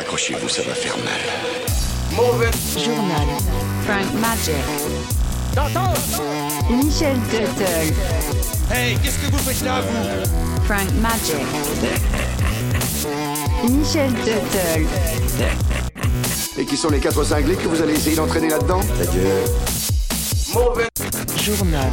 [0.00, 1.20] Accrochez-vous, ça va faire mal.
[2.16, 3.26] Mauvais Journal.
[3.84, 4.54] Frank Magic.
[6.70, 7.92] Michel Tuttle.
[8.72, 10.64] Hey, qu'est-ce que vous faites là, vous?
[10.64, 11.36] Frank Magic.
[13.68, 14.86] Michel Tuttle.
[16.56, 18.80] Et qui sont les quatre cinglés que vous allez essayer d'entraîner là-dedans?
[20.54, 20.88] Mauvais
[21.36, 21.90] Journal.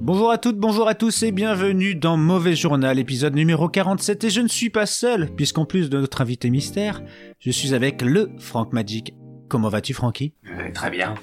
[0.00, 4.24] Bonjour à toutes, bonjour à tous et bienvenue dans Mauvais Journal, épisode numéro 47.
[4.24, 7.02] Et je ne suis pas seul, puisqu'en plus de notre invité mystère,
[7.38, 9.14] je suis avec le Frank Magic.
[9.48, 10.34] Comment vas-tu, Francky?
[10.46, 11.14] Euh, très bien.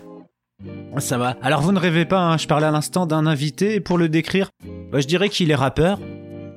[0.98, 1.38] Ça va.
[1.42, 4.10] Alors vous ne rêvez pas, hein, je parlais à l'instant d'un invité, et pour le
[4.10, 4.50] décrire,
[4.92, 6.00] bah, je dirais qu'il est rappeur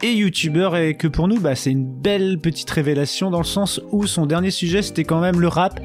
[0.02, 3.80] et youtubeur, et que pour nous, bah, c'est une belle petite révélation dans le sens
[3.91, 5.80] où son dernier sujet, c'était quand même le rap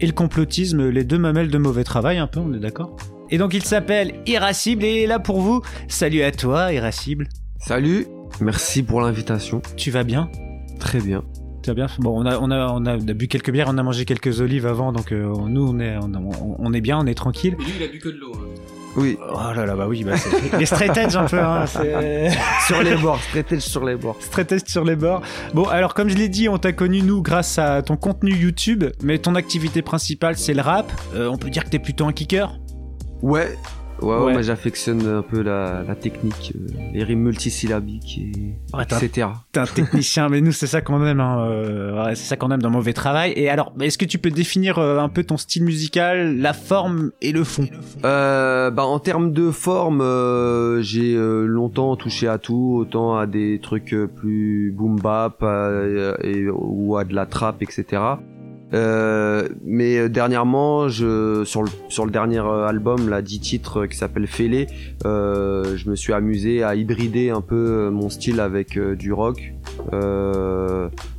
[0.00, 2.96] et le complotisme, les deux mamelles de mauvais travail, un peu, on est d'accord?
[3.32, 7.28] Et donc il s'appelle Irascible, et là pour vous, salut à toi, Irascible.
[7.58, 8.06] Salut,
[8.40, 9.62] merci pour l'invitation.
[9.76, 10.30] Tu vas bien?
[10.78, 11.22] Très bien.
[11.62, 11.86] Tu vas bien?
[11.98, 14.04] Bon, on a, on, a, on, a, on a bu quelques bières, on a mangé
[14.04, 17.14] quelques olives avant, donc euh, nous, on est, on, on- on est bien, on est
[17.14, 17.54] tranquille.
[17.58, 18.32] Mais lui, il a bu que de l'eau.
[18.34, 18.48] hein.
[18.94, 21.64] Oui, Oh là là, bah oui, bah c'est les straight edge un peu, hein,
[22.66, 24.16] sur les bords, straight edge sur les bords.
[24.20, 25.22] Straight edge sur les bords.
[25.54, 28.84] Bon, alors comme je l'ai dit, on t'a connu nous grâce à ton contenu YouTube,
[29.02, 30.92] mais ton activité principale c'est le rap.
[31.14, 32.58] Euh, on peut dire que t'es plutôt un kicker.
[33.22, 33.56] Ouais,
[34.00, 38.82] ouais, ouais, moi j'affectionne un peu la, la technique, euh, les rimes multisyllabiques, et, Ouais,
[38.82, 39.28] etc.
[39.52, 42.50] T'es un technicien, mais nous c'est ça qu'on aime, hein, euh, ouais, c'est ça qu'on
[42.50, 43.32] aime dans Mauvais Travail.
[43.36, 47.12] Et alors, est-ce que tu peux définir euh, un peu ton style musical, la forme
[47.20, 47.68] et le fond?
[48.04, 53.60] Euh, bah en termes de forme, euh, j'ai longtemps touché à tout, autant à des
[53.62, 58.02] trucs plus boom bap euh, et, ou à de la trap, etc.
[58.74, 63.86] Euh, mais euh, dernièrement, je, sur, le, sur le dernier euh, album, là, 10 titres
[63.86, 64.66] qui s'appelle Fêlé,
[65.04, 69.52] euh, je me suis amusé à hybrider un peu mon style avec du rock,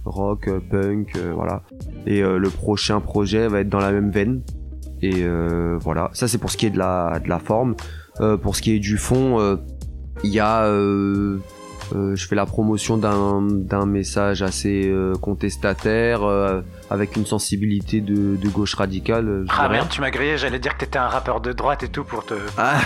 [0.06, 1.64] rock, punk, voilà.
[2.06, 4.42] Et le prochain projet va être dans la même veine.
[5.02, 5.26] Et
[5.80, 7.76] voilà, ça c'est pour ce qui est de la, de la forme.
[8.42, 9.58] Pour ce qui est du fond,
[10.23, 10.67] il y a...
[11.93, 18.02] euh, je fais la promotion d'un d'un message assez euh, contestataire, euh, avec une sensibilité
[18.02, 19.45] de, de gauche radicale.
[19.49, 22.03] Ah merde, tu m'as grillé, j'allais dire que t'étais un rappeur de droite et tout
[22.03, 22.33] pour te...
[22.58, 22.80] Ah,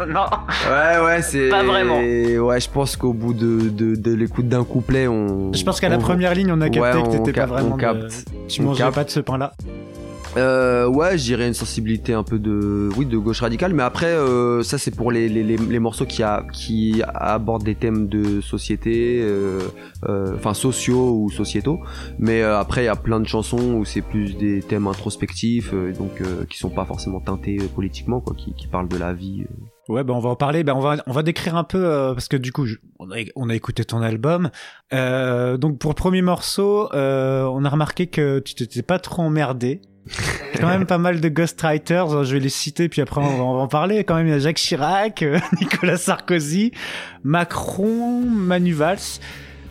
[0.06, 0.26] non
[0.70, 1.48] ouais, ouais, c'est...
[1.48, 1.98] Pas vraiment.
[1.98, 5.52] Ouais, je pense qu'au bout de, de, de l'écoute d'un couplet, on...
[5.52, 7.74] Je pense qu'à la première ligne, on a capté Ouais, que t'étais pas vraiment...
[7.74, 8.08] on de-.
[8.48, 8.94] Tu mangeais capte.
[8.94, 9.52] pas de ce pain-là.
[10.38, 13.74] Euh, ouais, je dirais une sensibilité un peu de, oui, de gauche radicale.
[13.74, 17.64] Mais après, euh, ça c'est pour les, les, les, les morceaux qui, a, qui abordent
[17.64, 19.60] des thèmes de société, euh,
[20.08, 21.80] euh, enfin sociaux ou sociétaux.
[22.18, 25.74] Mais euh, après, il y a plein de chansons où c'est plus des thèmes introspectifs,
[25.74, 28.96] euh, donc euh, qui sont pas forcément teintés euh, politiquement, quoi, qui, qui parlent de
[28.96, 29.42] la vie.
[29.42, 29.92] euh.
[29.92, 30.62] Ouais, ben on va en parler.
[30.62, 32.64] Ben on va on va décrire un peu euh, parce que du coup
[33.00, 34.50] on a on a écouté ton album.
[34.94, 39.82] Euh, donc pour premier morceau, euh, on a remarqué que tu t'étais pas trop emmerdé.
[40.06, 42.24] Il y a quand même pas mal de ghostwriters.
[42.24, 44.04] Je vais les citer puis après on va, on va en parler.
[44.04, 46.72] Quand même il y a Jacques Chirac, euh, Nicolas Sarkozy,
[47.24, 48.98] Macron, Manu Valls.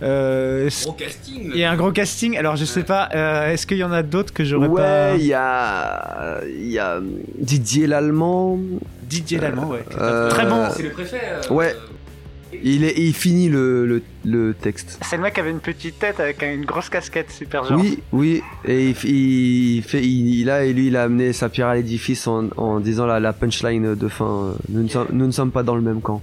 [0.03, 1.51] Euh, Gros casting.
[1.53, 2.35] il y a un gros casting?
[2.35, 3.09] Alors je sais pas.
[3.13, 6.71] euh, Est-ce qu'il y en a d'autres que j'aurais pas Ouais, il y a, il
[6.71, 6.99] y a
[7.37, 8.57] Didier l'allemand.
[9.03, 9.83] Didier Lallemand, ouais.
[9.99, 10.69] Euh, Très bon.
[10.75, 11.21] C'est le préfet.
[11.23, 11.75] euh, Ouais.
[12.63, 14.99] Il est, il finit le, le, le texte.
[15.01, 17.79] C'est le mec qui avait une petite tête avec une grosse casquette super genre.
[17.79, 18.95] Oui, oui, et il,
[19.83, 22.79] fait, il, il a et lui, il a amené sa pierre à l'édifice en, en
[22.79, 24.25] disant la, la punchline de fin.
[24.25, 26.21] euh, Nous ne, sommes, nous ne sommes pas dans le même camp,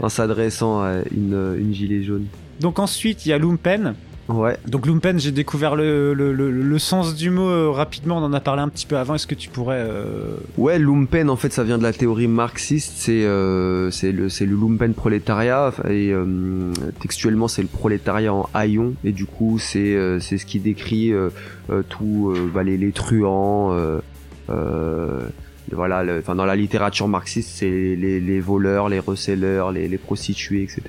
[0.00, 2.26] en s'adressant à une, une gilet jaune.
[2.60, 3.94] Donc ensuite il y a Lumpen.
[4.28, 4.56] Ouais.
[4.68, 8.32] Donc Lumpen, j'ai découvert le, le, le, le sens du mot euh, rapidement, on en
[8.32, 9.80] a parlé un petit peu avant, est-ce que tu pourrais...
[9.80, 14.28] euh, Ouais, lumpen en fait ça vient de la théorie marxiste, c'est euh, c'est le
[14.28, 15.72] c'est le lumpen prolétariat.
[15.90, 18.94] Et euh, textuellement c'est le prolétariat en haillons.
[19.04, 21.12] Et du coup c'est euh, c'est ce qui décrit
[21.88, 23.98] tout euh, bah, les, les truands euh,
[24.50, 25.20] euh,
[25.72, 29.98] voilà le- enfin dans la littérature marxiste c'est les, les voleurs, les receleurs, les, les
[29.98, 30.82] prostituées etc.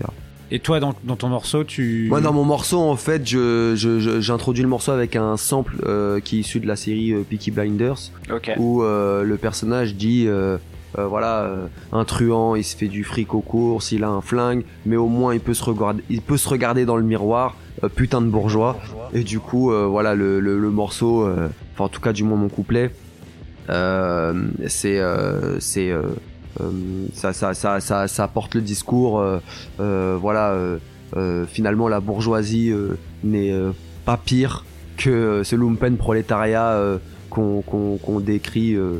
[0.55, 2.05] Et toi dans, dans ton morceau, tu...
[2.09, 5.77] Moi, dans mon morceau, en fait, je, je, je- j'introduis le morceau avec un sample
[5.85, 7.97] euh, qui est issu de la série euh, Peaky Blinders,
[8.31, 8.51] Ok.
[8.59, 10.57] où euh, le personnage dit, euh,
[10.99, 14.21] euh, voilà, euh, un truand, il se fait du fric aux courses, il a un
[14.21, 17.55] flingue, mais au moins il peut se regarder, il peut se regarder dans le miroir,
[17.83, 18.77] euh, putain de bourgeois.
[19.15, 22.23] Et du coup, euh, voilà, le, le, le morceau, euh, enfin en tout cas du
[22.23, 22.91] moins mon couplet,
[23.71, 24.33] euh,
[24.67, 25.89] c'est, euh, c'est,
[27.13, 29.39] ça, ça, ça, ça, ça porte le discours, euh,
[29.79, 30.51] euh, voilà.
[30.51, 30.77] euh,
[31.15, 33.71] euh, finalement la bourgeoisie euh, n'est euh,
[34.03, 34.65] pas pire
[34.97, 36.97] que euh, ce lumpen prolétariat euh,
[37.29, 38.99] qu'on qu'on- qu'on décrit euh,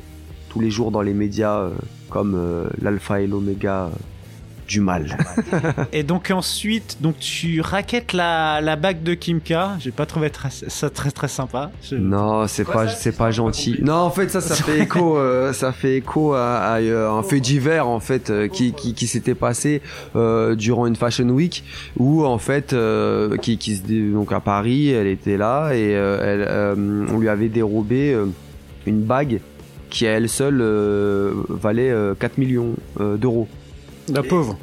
[0.50, 1.72] tous les jours dans les médias euh,
[2.12, 3.90] comme euh, l'alpha et l'oméga
[4.68, 5.18] du mal.
[5.94, 9.72] Et donc ensuite, donc tu raquettes la, la bague de Kimka.
[9.80, 11.72] J'ai pas trouvé très- ça très très sympa.
[11.84, 13.78] Je- Non, c'est pas, c'est pas gentil.
[13.82, 17.24] Non, en fait, ça, ça fait écho, euh, ça fait écho à, à, euh, un
[17.24, 19.82] fait divers en fait euh, qui, qui, qui s'était passé
[20.16, 21.64] euh, durant une Fashion Week
[21.98, 23.80] où en fait, euh, qui, qui
[24.12, 28.26] donc à Paris, elle était là et euh, elle, euh, on lui avait dérobé euh,
[28.86, 29.40] une bague
[29.90, 33.48] qui à elle seule euh, valait euh, 4 millions euh, d'euros.
[34.10, 34.58] La pauvre.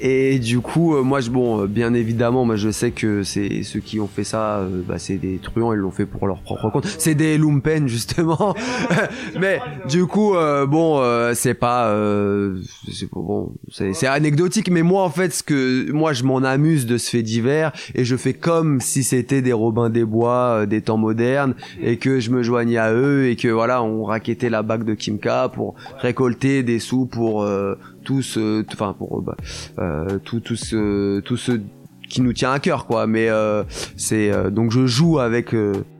[0.00, 3.62] Et du coup, euh, moi, je, bon, euh, bien évidemment, moi, je sais que c'est
[3.62, 6.42] ceux qui ont fait ça, euh, bah, c'est des truands, ils l'ont fait pour leur
[6.42, 6.86] propre compte.
[6.98, 8.54] C'est des lumpen justement.
[9.40, 12.60] Mais du coup, euh, bon, euh, c'est pas, euh,
[12.92, 14.68] c'est bon, c'est anecdotique.
[14.70, 18.04] Mais moi, en fait, ce que moi, je m'en amuse de ce fait divers et
[18.04, 22.30] je fais comme si c'était des Robins des Bois des temps modernes et que je
[22.30, 26.62] me joignais à eux et que voilà, on raquettait la bague de Kimka pour récolter
[26.62, 27.46] des sous pour
[28.04, 29.36] euh, tous, euh, t- enfin pour euh, bah,
[29.78, 31.52] euh, tout tout ce tout ce
[32.08, 33.06] qui nous tient à cœur quoi.
[33.06, 33.64] Mais euh,
[33.96, 35.54] c'est euh, donc je joue avec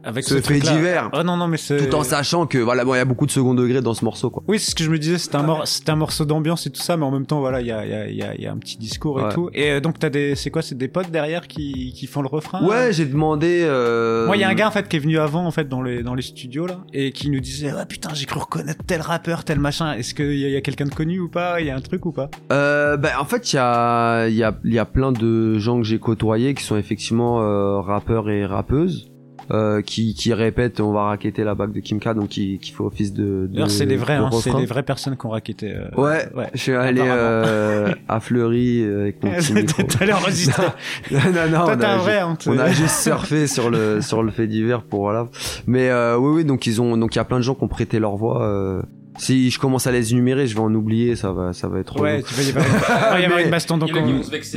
[0.04, 1.88] Avec ce fait divers Oh non non mais c'est.
[1.88, 4.04] tout en sachant que voilà bon il y a beaucoup de second degré dans ce
[4.04, 6.24] morceau quoi Oui, c'est ce que je me disais, c'est un, mor- c'est un morceau
[6.24, 8.06] d'ambiance et tout ça, mais en même temps, voilà, il y a, il y, a,
[8.08, 9.50] il y, a, il y a un petit discours et tout.
[9.54, 12.28] Et euh, donc, t'as des, c'est quoi, c'est des potes derrière qui, qui font le
[12.28, 12.64] refrain?
[12.66, 15.18] Ouais j'ai demandé euh, Moi, il y a un gars en fait qui est venu
[15.18, 18.10] avant en fait dans les dans les studios là et qui nous disait ah putain
[18.14, 19.94] j'ai cru reconnaître tel rappeur tel machin.
[19.94, 21.60] Est-ce qu'il y a, il y a quelqu'un de connu ou pas?
[21.60, 22.30] Il y a un truc ou pas?
[22.52, 25.58] Euh, bah, en fait, il y a, il y, a, il y a plein de
[25.58, 29.10] gens que j'ai côtoyés qui sont effectivement euh, rappeurs et rappeuses.
[29.50, 32.82] Euh, qui, qui répètent on va raqueter la bague de Kimka donc qui, qui fait
[32.82, 35.74] office de, de c'est des vrais, de hein, c'est des vraies personnes qui ont raquetté.
[35.74, 36.48] euh, ouais, ouais.
[36.54, 40.62] je suis allé euh, à Fleury euh, avec mon petit micro T'allais enregistrer.
[41.10, 41.18] non
[41.50, 42.18] non Toi, on t'es un a, vrai.
[42.20, 45.28] Hein, on a juste surfé sur le sur le fait divers pour voilà
[45.66, 47.64] mais euh, oui oui donc ils ont donc il y a plein de gens qui
[47.64, 48.80] ont prêté leur voix euh,
[49.18, 52.00] si je commence à les énumérer je vais en oublier ça va ça va être
[52.00, 52.66] Ouais, tu vas y avoir,
[53.20, 53.76] y avoir Mais- une baston.
[53.76, 54.06] Donc on-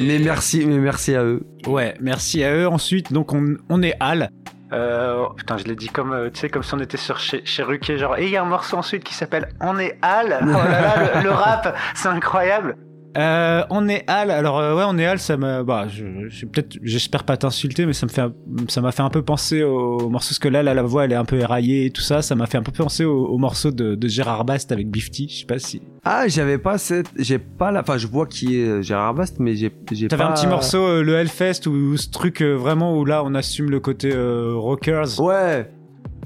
[0.01, 2.67] mais merci mais merci à eux Ouais, merci à eux.
[2.67, 4.29] Ensuite, donc on, on est Al.
[4.73, 7.45] Euh, putain, je l'ai dit comme, euh, tu sais, comme si on était sur chez,
[7.45, 10.39] chez Ruquier, genre, et il y a un morceau ensuite qui s'appelle On est Al.
[10.41, 12.75] Oh là là, le rap, c'est incroyable.
[13.17, 14.31] Euh, on est Al.
[14.31, 15.19] Alors euh, ouais, on est Al.
[15.19, 18.23] Ça m'a, bah, je, je peut-être, j'espère pas t'insulter, mais ça me fait,
[18.67, 21.11] ça m'a fait un peu penser au morceau parce que là, là, la voix, elle
[21.13, 22.21] est un peu éraillée et tout ça.
[22.21, 25.27] Ça m'a fait un peu penser au, au morceau de, de Gérard Bast avec Bifty.
[25.29, 25.81] Je sais pas si.
[26.03, 29.37] ah j'avais pas cette j'ai pas la enfin je vois qui est euh, Gérard Bast
[29.39, 32.97] mais j'ai j'ai T'avais pas un petit morceau, euh, le Hellfest, ou ce truc vraiment
[32.97, 35.19] où là, on assume le côté rockers.
[35.19, 35.69] Ouais.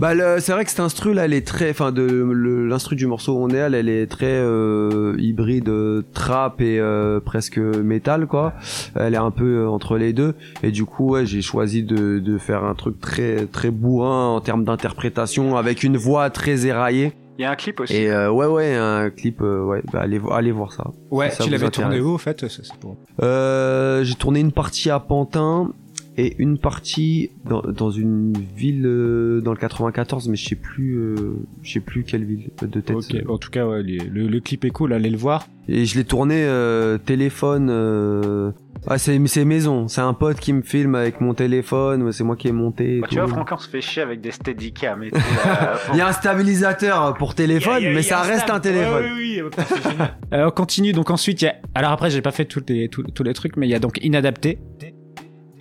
[0.02, 2.96] Bah le- c'est vrai que cette instru là elle est très enfin de le- l'instru
[2.96, 7.20] du morceau où on est elle elle est très euh, hybride euh, trap et euh,
[7.20, 8.54] presque métal quoi.
[8.96, 10.34] Elle est un peu euh, entre les deux
[10.64, 14.42] et du coup ouais, j'ai choisi de, de faire un truc très très bourrin en
[14.42, 17.96] termes d'interprétation avec une voix très éraillée Il y a un clip aussi.
[17.96, 20.86] et euh, ouais ouais un clip euh, ouais bah allez allez voir ça.
[21.12, 24.52] Ouais, ça tu l'avais tourné où au fait Ça, c'est pour- Euh, j'ai tourné une
[24.52, 25.72] partie à Pantin
[26.18, 30.96] et une partie dans, dans une ville euh, dans le 94 mais je sais plus
[30.98, 31.16] euh,
[31.64, 34.40] je sais plus quelle ville de tête Ok, En tout cas, ouais, les- le, le
[34.42, 35.48] clip est cool, allez le voir.
[35.70, 38.52] et je l'ai tourné euh, téléphone euh...
[38.88, 42.36] ah c'est c'est maison c'est un pote qui me filme avec mon téléphone c'est moi
[42.36, 45.04] qui ai monté et Bah, tu vois, Franck, on se fait chier avec des steadicams
[45.04, 45.18] et tout.
[45.94, 48.22] il y a un stabilisateur pour téléphone Il y a- il y a- mais ça
[48.22, 49.50] reste un téléphone Ouais, oui, oui.
[50.34, 51.56] Euh, on continue, donc ensuite, il y a...
[51.76, 53.80] Alors après, j'ai pas fait tous les, tous, tous les trucs, mais il y a
[53.80, 54.60] donc Inadapté.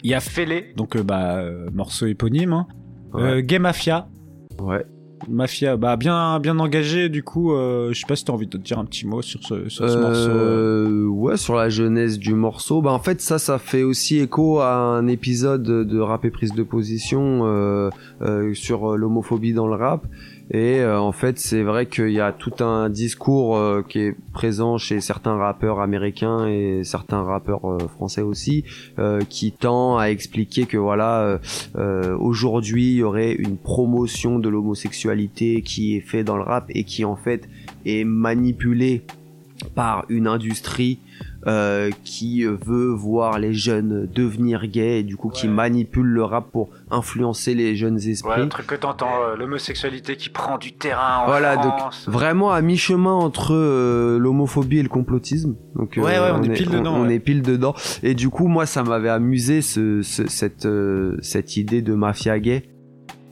[0.03, 2.53] Il y a Fêlé, donc euh, bah, euh, morceau éponyme.
[2.53, 2.67] hein.
[3.15, 4.09] Euh, Gay Mafia.
[4.61, 4.85] ouais
[5.29, 8.57] Mafia, bah bien, bien engagé, du coup, je sais pas si t'as envie de te
[8.57, 11.09] dire un petit mot sur ce, sur ce morceau.
[11.15, 12.81] ouais, sur la jeunesse du morceau.
[12.81, 16.55] Bah en fait ça, ça fait aussi écho à un épisode de rap et prise
[16.55, 17.91] de position
[18.55, 20.07] sur l'homophobie dans le rap.
[20.53, 24.17] Et euh, en fait, c'est vrai qu'il y a tout un discours euh, qui est
[24.33, 28.65] présent chez certains rappeurs américains et certains rappeurs euh, français aussi,
[29.29, 31.39] qui tend à expliquer que voilà,
[32.19, 36.85] aujourd'hui, il y aurait une promotion de l'homosexualité qui est fait dans le rap et
[36.85, 37.49] qui en fait
[37.87, 39.03] est manipulée
[39.75, 40.99] par une industrie
[41.47, 45.53] euh, qui veut voir les jeunes devenir gays et du coup qui Ouais.
[45.55, 48.49] manipule le rap pour influencer les jeunes esprits.
[48.49, 52.07] truc que t'entends, euh, l'homosexualité qui prend du terrain en Voilà, France.
[52.09, 55.55] Vraiment à mi-chemin entre euh, l'homophobie et le complotisme.
[55.77, 57.15] Donc Ouais, ouais, on est pile dedans, On, ouais.
[57.15, 57.75] est pile dedans.
[58.03, 60.69] Et du coup, moi, ça m'avait amusé ce, ce- cette
[61.23, 62.65] cette idée de mafia gay.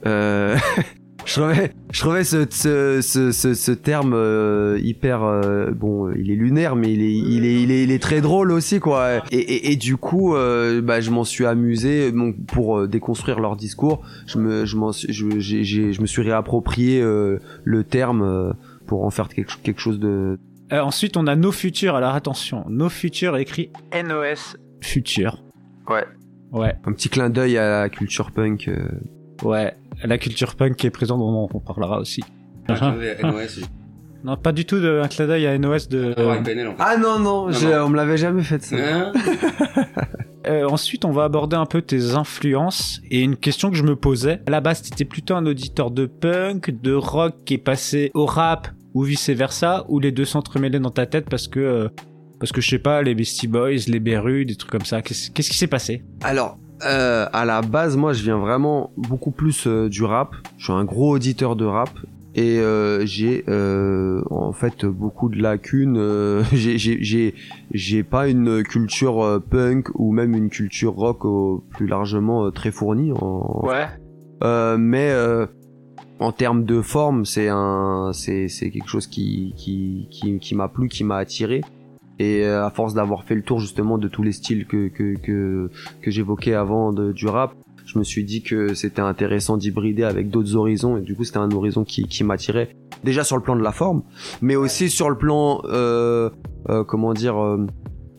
[0.05, 0.57] Euh,
[1.25, 6.31] je trouvais je trouvais ce ce ce, ce, ce terme euh, hyper euh, bon, il
[6.31, 9.17] est lunaire, mais il est il est il est, il est très drôle aussi quoi.
[9.31, 13.39] Et, et, et du coup, euh, bah, je m'en suis amusé donc pour euh, déconstruire
[13.39, 14.01] leur discours.
[14.27, 18.21] Je me je m'en suis- je j'ai- j'ai- je me suis réapproprié euh, le terme
[18.23, 18.51] euh,
[18.87, 20.39] pour en faire quelque, quelque chose de
[20.71, 21.95] Euh, ensuite, on a No Future.
[21.95, 25.43] Alors attention, No Future écrit NOS Future.
[25.87, 26.05] Ouais.
[26.51, 28.69] Ouais, Un petit clin d'œil à la culture punk.
[29.43, 29.73] ouais.
[30.03, 32.21] La culture punk qui est présente, on en parlera aussi.
[32.67, 33.61] Ah, NOS,
[34.23, 36.13] Non, pas du tout de un clin d'œil à NOS de.
[36.43, 36.77] PNL en fait.
[36.79, 37.85] Ah non, non, j'ai- non.
[37.85, 38.75] on me l'avait jamais fait ça.
[38.77, 39.11] Hein
[40.47, 43.95] Euh, ensuite, on va aborder un peu tes influences et une question que je me
[43.97, 44.39] posais.
[44.47, 48.25] À la base, t'étais plutôt un auditeur de punk, de rock qui est passé au
[48.25, 51.89] rap ou vice versa, ou les deux s'entremêlaient dans ta tête parce que euh,
[52.39, 55.01] parce que je sais pas, les Beastie Boys, les Berus, des trucs comme ça.
[55.01, 56.03] Qu'est-ce qu'est-ce qui s'est passé?
[56.23, 60.33] Alors, euh, à la base, moi, je viens vraiment beaucoup plus euh, du rap.
[60.57, 61.89] Je suis un gros auditeur de rap.
[62.35, 65.97] Et euh, j'ai euh, en fait beaucoup de lacunes.
[65.97, 67.33] euh, j'ai-
[67.71, 73.11] j'ai pas une culture punk ou même une culture rock au- plus largement très fournie.
[73.13, 73.87] En, Ouais.
[74.43, 75.47] Euh, mais euh,
[76.19, 80.67] en termes de forme, c'est un, c'est c'est quelque chose qui qui qui, qui m'a
[80.69, 81.61] plu, qui m'a attiré.
[82.19, 85.15] Et euh, à force d'avoir fait le tour justement de tous les styles que que
[85.17, 85.71] que,
[86.01, 87.53] que j'évoquais avant du rap,
[87.85, 90.97] je me suis dit que c'était intéressant d'hybrider avec d'autres horizons.
[90.97, 93.71] Et du coup, c'était un horizon qui qui m'attirait déjà sur le plan de la
[93.71, 94.03] forme,
[94.41, 96.29] mais aussi sur le plan euh,
[96.69, 97.65] euh, comment dire, euh,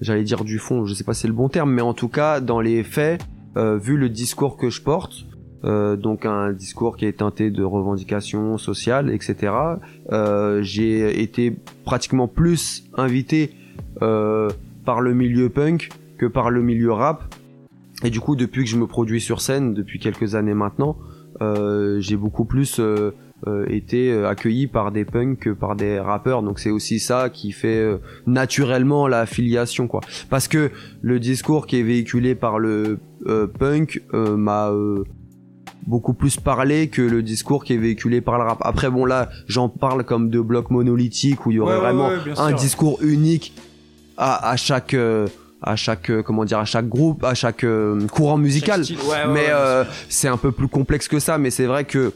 [0.01, 0.85] j'allais dire du fond.
[0.85, 3.23] Je sais pas si c'est le bon terme, mais en tout cas dans les faits,
[3.57, 5.27] euh, vu le discours que je porte.
[5.63, 9.53] Donc un discours qui est teinté de revendications sociales, etc.
[10.63, 11.55] J'ai été
[11.85, 13.51] pratiquement plus invité
[14.01, 17.35] par le milieu punk que par le milieu rap.
[18.03, 20.97] Et du coup, depuis que je me produis sur scène, depuis quelques années maintenant,
[21.43, 23.13] euh, j'ai beaucoup plus euh,
[23.47, 26.43] euh, été euh, accueilli par des punks que par des rappeurs.
[26.43, 30.01] Donc c'est aussi ça qui fait euh, naturellement la filiation, quoi.
[30.29, 30.71] Parce que
[31.03, 35.05] le discours qui est véhiculé par le euh, punk euh, m'a euh,
[35.87, 38.59] beaucoup plus parlé que le discours qui est véhiculé par le rap.
[38.63, 42.09] Après bon là, j'en parle comme de blocs monolithiques où il y aurait Ouais, vraiment
[42.09, 43.55] ouais, un discours unique
[44.21, 45.27] à, à chaque euh,
[45.63, 48.85] à chaque euh, comment dire à chaque groupe, à chaque euh, courant musical.
[48.85, 51.39] Chaque style, ouais, ouais, mais ouais, c'est un peu plus complexe que ça.
[51.39, 52.13] Mais c'est vrai que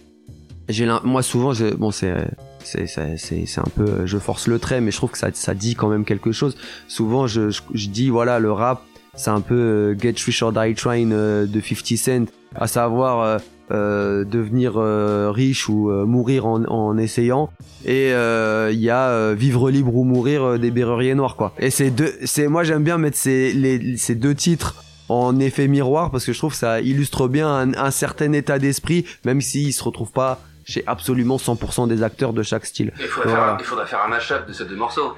[0.69, 2.15] j'ai moi souvent bon c'est
[2.63, 5.29] c'est c'est c'est c'est un peu je force le trait mais je trouve que ça
[5.35, 6.57] ça dit quand même quelque chose
[6.89, 8.83] souvent je je, je dis voilà le rap
[9.15, 13.41] c'est un peu euh, Get Rich or Die Trying euh, de 50 Cent à savoir
[13.71, 17.51] euh, devenir euh, riche ou euh, mourir en, en essayant
[17.87, 21.55] et euh, il y a euh, vivre libre ou mourir euh, des berruriers noirs quoi
[21.59, 25.67] et c'est deux c'est moi j'aime bien mettre ces les ces deux titres en effet
[25.67, 29.41] miroir parce que je trouve que ça illustre bien un, un certain état d'esprit même
[29.41, 32.93] s'il se retrouve pas chez absolument 100% des acteurs de chaque style.
[32.99, 33.45] il, faudrait Voilà.
[33.49, 35.13] faire, il faudrait faire un mashup de ces deux morceaux.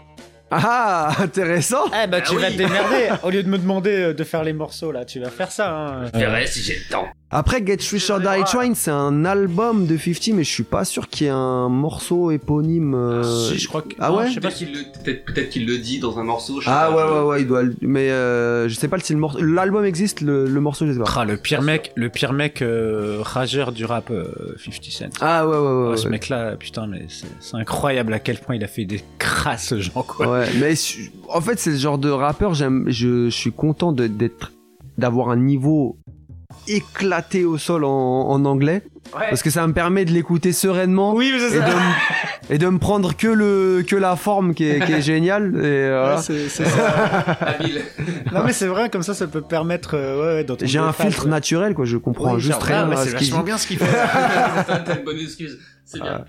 [0.50, 2.52] Ah, intéressant Eh bah, tu Ah vas oui.
[2.52, 3.08] te démerder.
[3.24, 5.72] Au lieu de me demander de faire les morceaux, là, tu vas faire ça.
[5.76, 6.06] Hein.
[6.14, 7.06] Je verrai si j'ai le temps.
[7.28, 10.84] Après, Get Rich or Die Trying, c'est un album de 50, mais je suis pas
[10.84, 12.94] sûr qu'il y ait un morceau éponyme.
[12.94, 13.96] euh, Si, je crois que.
[13.98, 14.28] Ah non, ouais?
[14.28, 14.66] Je sais pas Peut-être si.
[14.66, 16.60] qu'il le, peut-être, peut-être qu'il le dit dans un morceau.
[16.60, 17.64] je sais Ah pas, ouais, ouais, ouais, il doit.
[17.64, 19.40] le- Mais euh, je sais pas le style morceau.
[19.42, 21.04] L'album existe, le, le morceau, je sais pas.
[21.16, 24.28] Ah, le pire mec, le pire mec euh, rageur du rap euh,
[24.64, 25.04] 50 Cent.
[25.20, 25.88] Ah ouais, ouais, ouais.
[25.90, 26.10] Ouais, ce ouais.
[26.10, 30.28] mec-là, putain, mais c'est incroyable à quel point il a fait des crasses gens, quoi.
[30.30, 30.74] Ouais, mais
[31.28, 34.52] en fait, c'est le genre de rappeur, j'aime, je, je suis content d'être,
[34.96, 35.98] d'avoir un niveau
[36.68, 37.90] éclaté au sol en,
[38.28, 38.82] en anglais,
[39.12, 41.64] parce que ça me permet de l'écouter sereinement Oui, mais c'est et de,
[42.54, 45.52] et de me prendre que le, que la forme qui est, qui est géniale.
[45.56, 46.16] Et euh, voilà.
[46.16, 47.36] Ouais, c'est c'est ça.
[48.32, 49.94] Non, mais c'est vrai, comme ça, ça peut permettre.
[49.94, 51.30] euh, ouais, ouais, J'ai un filtre ouais.
[51.30, 51.84] naturel, quoi.
[51.84, 53.86] Je comprends juste rien ouais, c'est vachement bien ce qu'il fait.
[54.66, 55.58] T'as une bonne excuse.
[55.88, 56.24] C'est bien.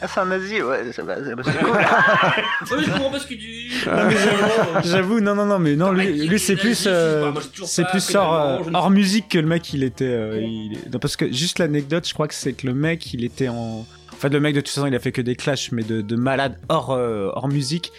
[0.00, 1.70] c'est un nazi, ouais, c'est pas- c'est pas- c'est cool.
[1.70, 3.70] Ouais, je comprends pas ce que tu dis.
[3.86, 4.16] Non, mais
[4.84, 7.32] j'avoue- non, non, non, mais non, lui, lui c'est plus, euh,
[7.64, 10.98] c'est plus hors, euh, hors musique que le mec, il était, euh, il est- non,
[10.98, 13.54] parce que juste l'anecdote, je crois que c'est que le mec, il était en,
[14.12, 16.00] en fait, le mec de toute façon, il a fait que des clashs, mais de,
[16.00, 17.92] de malade hors, euh, hors musique.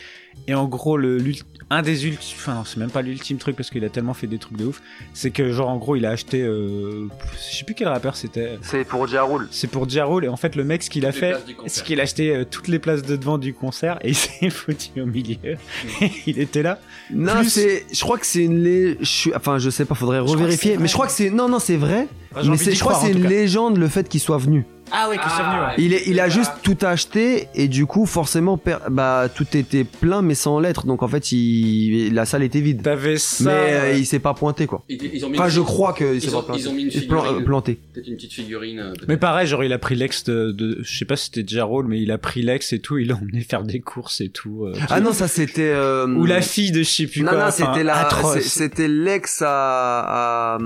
[0.47, 1.23] Et en gros, le,
[1.69, 4.27] un des ultimes, enfin, non, c'est même pas l'ultime truc parce qu'il a tellement fait
[4.27, 4.81] des trucs de ouf.
[5.13, 7.07] C'est que, genre, en gros, il a acheté, euh,
[7.49, 8.59] je sais plus quel rappeur c'était.
[8.61, 9.47] C'est pour Ja Rule.
[9.51, 11.45] C'est pour Ja Rule, et en fait, le mec, ce qu'il a Les fait, places
[11.45, 11.71] du concert.
[11.73, 14.49] c'est qu'il a acheté euh, toutes les places de devant du concert et il s'est
[14.49, 15.55] foutu au milieu.
[16.27, 16.79] il était là.
[17.09, 18.97] Non, Plus- c'est, je crois que c'est une lé...
[18.99, 20.77] je suis, enfin, je sais pas, faudrait revérifier.
[20.77, 22.07] Mais je crois que c'est, non, non, c'est vrai.
[22.31, 24.65] Enfin, j'ai mais je crois que c'est une légende le fait qu'il soit venu.
[24.91, 25.73] Ah ouais, que c'est venu, ouais.
[25.79, 26.29] Il, est, il a Ah.
[26.29, 30.85] juste tout acheté et du coup forcément per- bah tout était plein mais sans lettres
[30.85, 32.83] donc en fait il, la salle était vide.
[32.83, 33.43] T'avais ça.
[33.45, 33.99] mais euh, ouais.
[33.99, 34.83] il s'est pas pointé quoi.
[34.89, 36.59] Ils, ils ont mis Enfin je crois qu'il s'est ils pas ont- planté.
[36.61, 37.35] ils ont mis une figurine.
[37.37, 37.79] euh, planté.
[37.93, 38.79] Peut-être une petite figurine.
[38.79, 39.07] euh, peut-être.
[39.07, 41.87] Mais pareil, genre il a pris l'ex de, de- je sais pas si c'était Jarol,
[41.87, 44.65] mais il a pris l'ex et tout, il l'a emmené faire des courses et tout.
[44.65, 45.71] euh, Ah non ça c'était.
[45.73, 47.37] euh, Ou la fille de je sais plus Non quoi.
[47.39, 48.09] non enfin, c'était la
[48.41, 50.57] c'était l'ex à, à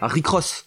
[0.00, 0.66] à Rick Ross.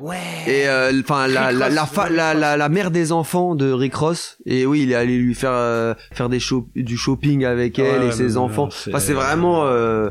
[0.00, 0.16] Ouais.
[0.46, 2.10] Et euh, enfin la Rick la la, la, Ross.
[2.34, 5.50] la la mère des enfants de Rick Ross et oui il est allé lui faire
[5.52, 8.68] euh, faire des shop- du shopping avec elle Ouais, et ouais, ses enfants.
[8.88, 10.10] Enfin c'est vraiment euh,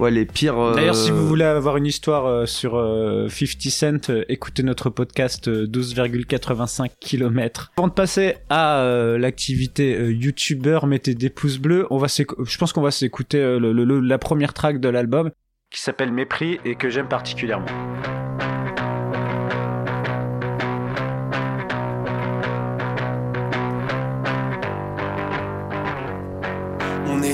[0.00, 0.10] Ouais.
[0.10, 0.58] les pires.
[0.58, 4.62] euh, D'ailleurs, si vous voulez avoir une histoire euh, sur euh, 50 Cent, euh, écoutez
[4.62, 7.72] notre podcast euh, 12,85 km.
[7.76, 11.86] Avant de passer à euh, l'activité euh, youtubeur, mettez des pouces bleus.
[11.90, 14.88] On va je pense qu'on va s'écouter euh, le, le- le- la première track de
[14.88, 15.30] l'album
[15.70, 17.66] qui s'appelle Mépris et que j'aime particulièrement.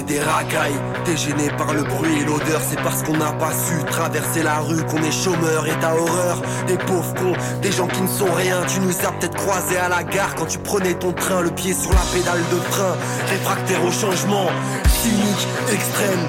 [0.07, 2.61] Des racailles, dégénés par le bruit et l'odeur.
[2.69, 6.43] C'est parce qu'on n'a pas su traverser la rue qu'on est chômeur et ta horreur.
[6.67, 8.63] Des pauvres cons, des gens qui ne sont rien.
[8.67, 11.73] Tu nous as peut-être croisés à la gare quand tu prenais ton train, le pied
[11.73, 12.97] sur la pédale de frein.
[13.29, 14.47] Réfractaire au changement,
[14.89, 16.27] cynique, extrême,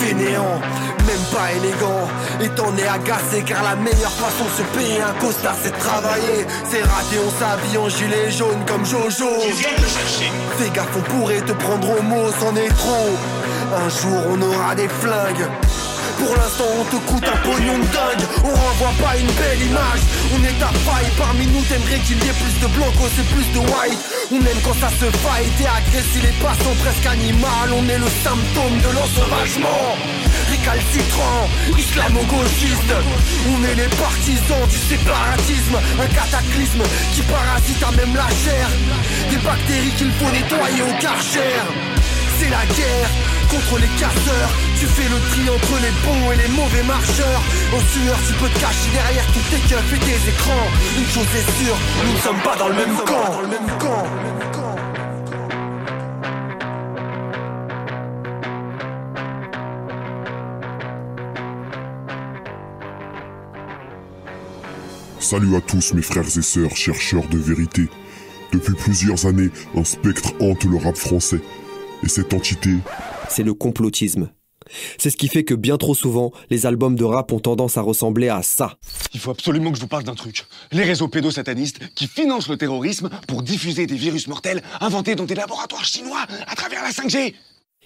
[0.00, 0.60] fainéant,
[1.08, 2.06] même pas élégant.
[2.40, 5.78] Et t'en es agacé car la meilleure façon de se payer un costard c'est de
[5.78, 6.46] travailler.
[6.70, 9.30] C'est raté, on s'habille en gilet jaune comme Jojo.
[10.58, 13.10] Fais gaffe, on pourrait te prendre au mot, c'en est trop.
[13.74, 15.48] Un jour on aura des flingues.
[16.18, 18.26] Pour l'instant on te coûte un pognon de dingue.
[18.42, 20.02] On renvoie pas une belle image.
[20.34, 21.10] On est à faille.
[21.16, 24.02] Parmi nous t'aimerais qu'il y ait plus de blanco c'est plus de white.
[24.32, 28.10] On aime quand ça se fight Et agressif les passants presque animal On est le
[28.24, 29.94] symptôme de l'ensauvagement.
[30.50, 31.46] Récalcitrant,
[31.78, 32.94] islamo-gauchiste.
[33.54, 35.78] On est les partisans du séparatisme.
[36.02, 36.82] Un cataclysme
[37.14, 38.66] qui parasite à même la chair.
[39.30, 41.62] Des bactéries qu'il faut nettoyer au karcher.
[42.38, 46.48] C'est la guerre contre les casseurs Tu fais le tri entre les bons et les
[46.54, 50.68] mauvais marcheurs En sueur tu peux te cacher derrière tous tes keufs et tes écrans
[50.98, 53.68] Une chose est sûre, nous ne sommes pas dans le même camp Dans le même
[53.78, 54.06] camp
[65.20, 67.88] Salut à tous mes frères et sœurs chercheurs de vérité.
[68.50, 71.40] Depuis plusieurs années, un spectre hante le rap français.
[72.02, 72.70] Et cette entité,
[73.28, 74.30] c'est le complotisme.
[74.98, 77.80] C'est ce qui fait que bien trop souvent, les albums de rap ont tendance à
[77.80, 78.76] ressembler à ça.
[79.14, 80.44] Il faut absolument que je vous parle d'un truc.
[80.72, 85.34] Les réseaux pédosatanistes qui financent le terrorisme pour diffuser des virus mortels inventés dans des
[85.34, 87.34] laboratoires chinois à travers la 5G.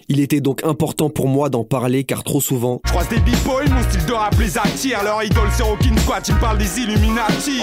[0.09, 3.69] Il était donc important pour moi d'en parler car trop souvent, Je croise des b-boys,
[3.69, 5.03] mon style de rap les attire.
[5.03, 7.61] Leur idole c'est Rockin' Squat, ils parlent des Illuminati.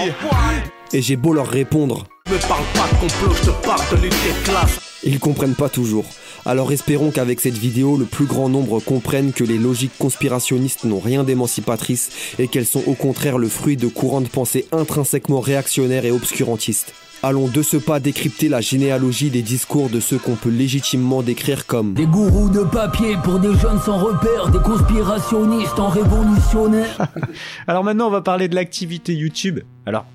[0.92, 4.12] et j'ai beau leur répondre, Me parle pas de complot, je te parle de lutte
[4.12, 6.04] des classes ils comprennent pas toujours.
[6.46, 11.00] Alors espérons qu'avec cette vidéo, le plus grand nombre comprenne que les logiques conspirationnistes n'ont
[11.00, 16.04] rien d'émancipatrice et qu'elles sont au contraire le fruit de courants de pensée intrinsèquement réactionnaires
[16.04, 16.94] et obscurantistes.
[17.22, 21.66] Allons de ce pas décrypter la généalogie des discours de ceux qu'on peut légitimement décrire
[21.66, 27.08] comme Des gourous de papier pour des jeunes sans repère, des conspirationnistes en révolutionnaires.
[27.66, 29.60] Alors maintenant, on va parler de l'activité YouTube.
[29.84, 30.06] Alors,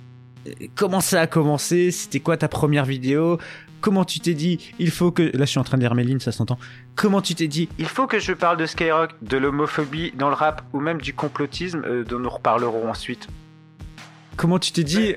[0.48, 1.92] euh, comment ça a commencé?
[1.92, 3.38] C'était quoi ta première vidéo?
[3.86, 5.21] Comment tu t'es dit, il faut que...
[5.38, 6.58] Là, je suis en train de lire Méline, ça s'entend.
[6.95, 10.34] Comment tu t'es dit, il faut que je parle de Skyrock, de l'homophobie dans le
[10.34, 13.28] rap, ou même du complotisme, euh, dont nous reparlerons ensuite.
[14.38, 15.13] Comment tu t'es dit...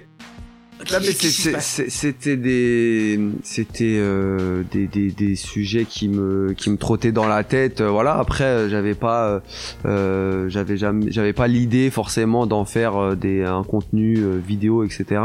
[1.60, 7.26] C'est- c'était des c'était euh, des, des, des sujets qui me qui me trottaient dans
[7.26, 9.42] la tête euh, voilà après j'avais pas
[9.86, 15.20] euh, j'avais jamais j'avais pas l'idée forcément d'en faire des un contenu vidéo etc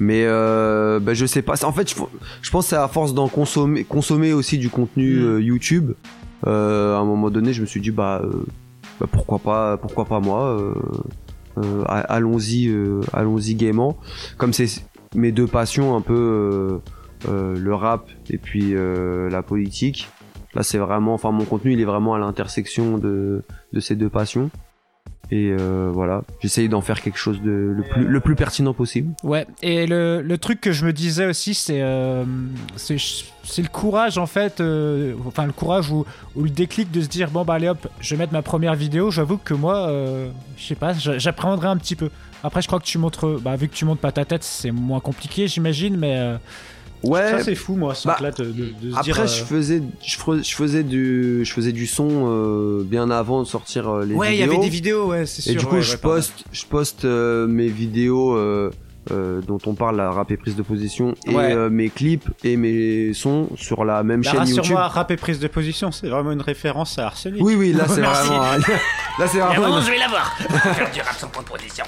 [0.00, 1.62] mais euh, bah, je sais pas.
[1.64, 1.94] En fait je,
[2.42, 5.24] je pense que c'est à force d'en consommer consommer aussi du contenu Mm.
[5.26, 5.92] euh, YouTube
[6.46, 8.22] euh, à un moment donné je me suis dit bah,
[8.98, 10.58] bah, pourquoi pas pourquoi pas moi
[12.08, 12.74] allons-y
[13.12, 13.98] allons-y gaiement.
[14.38, 14.68] Comme c'est
[15.14, 16.80] mes deux passions un peu
[17.28, 18.74] le rap et puis
[19.30, 20.08] la politique
[20.54, 24.08] là c'est vraiment enfin mon contenu il est vraiment à l'intersection de de ces deux
[24.08, 24.50] passions
[25.32, 29.86] et euh, voilà j'essaye d'en faire quelque chose de le plus pertinent possible Ouais, et
[29.86, 32.24] le, le truc que je me disais aussi, c'est euh,
[32.76, 36.04] c'est le courage en fait, euh, enfin le courage ou,
[36.36, 38.74] ou le déclic de se dire bon bah allez hop, je vais mettre ma première
[38.74, 39.10] vidéo.
[39.10, 42.10] J'avoue que moi, euh, je sais pas, j'a- j'appréhenderais un petit peu.
[42.42, 44.70] Après, je crois que tu montres, bah vu que tu montres pas ta tête, c'est
[44.70, 46.16] moins compliqué, j'imagine, mais
[47.04, 49.26] ouais ça c'est fou moi, ce bah, de, de- se Après, dire.
[49.26, 53.46] je euh, faisais, je je faisais du, je faisais du son euh, bien avant de
[53.46, 54.52] sortir euh, les ouais, il y vidéos.
[54.52, 55.52] avait des vidéos, ouais, c'est sûr.
[55.52, 58.34] Et du coup, ouais, je ouais, poste, je poste euh, mes vidéos
[59.10, 61.52] euh, dont on parle, la rap et prise de position, et Ouais.
[61.54, 64.58] euh, mes clips et mes sons sur la même Bah, chaîne YouTube.
[64.58, 67.42] rassure-moi, rap et prise de position, c'est vraiment une référence à Arsenic.
[67.42, 68.42] Oui, oui, là c'est vraiment.
[68.42, 69.80] là c'est vraiment.
[69.80, 70.36] je vais l'avoir.
[70.38, 71.84] Faire du rap sans point de position.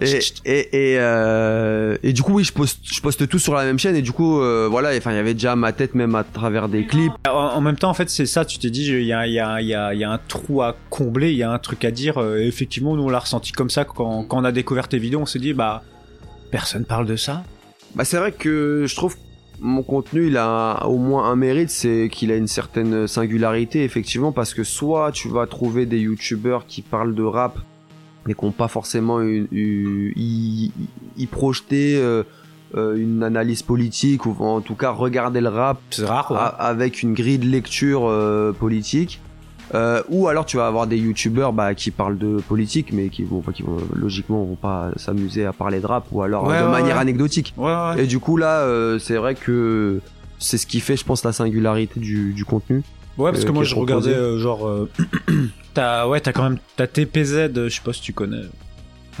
[0.00, 3.64] Et, et, et, euh, et du coup, oui, je poste, je poste tout sur la
[3.64, 6.14] même chaîne, et du coup, euh, voilà, enfin, il y avait déjà ma tête même
[6.16, 7.12] à travers des clips.
[7.28, 9.32] En, en même temps, en fait, c'est ça, tu t'es dit, il y a, il
[9.32, 11.50] y, a, il y, a, il y a un trou à combler, il y a
[11.52, 12.18] un truc à dire.
[12.18, 15.20] Euh, effectivement, nous, on l'a ressenti comme ça quand, quand on a découvert tes vidéos,
[15.20, 15.82] on s'est dit, bah,
[16.50, 17.44] personne parle de ça?
[17.94, 19.20] Bah, c'est vrai que je trouve que
[19.60, 24.32] mon contenu, il a au moins un mérite, c'est qu'il a une certaine singularité, effectivement,
[24.32, 27.58] parce que soit tu vas trouver des youtubeurs qui parlent de rap,
[28.26, 30.70] mais qui n'ont pas forcément y,
[31.30, 32.22] projeté euh,
[32.76, 36.38] euh, une analyse politique, ou en tout cas regarder le rap C'est rare, ouais.
[36.38, 39.20] a- avec une grille de lecture euh, politique.
[39.74, 43.22] Euh, ou alors tu vas avoir des youtubeurs bah, qui parlent de politique mais qui
[43.22, 46.64] vont, qui vont logiquement vont pas s'amuser à parler de rap ou alors Ouais, de
[46.64, 47.02] ouais, manière ouais.
[47.02, 47.54] anecdotique.
[47.56, 48.02] Ouais, ouais.
[48.02, 50.00] Et du coup là, euh, c'est vrai que
[50.38, 52.82] c'est ce qui fait, je pense, la singularité du, du contenu.
[53.18, 53.94] Ouais, parce euh, que moi, je proposé.
[54.10, 54.88] regardais, euh, genre, euh,
[55.74, 58.42] t'as, ouais, t'as quand même, t'as TPZ, je sais pas si tu connais.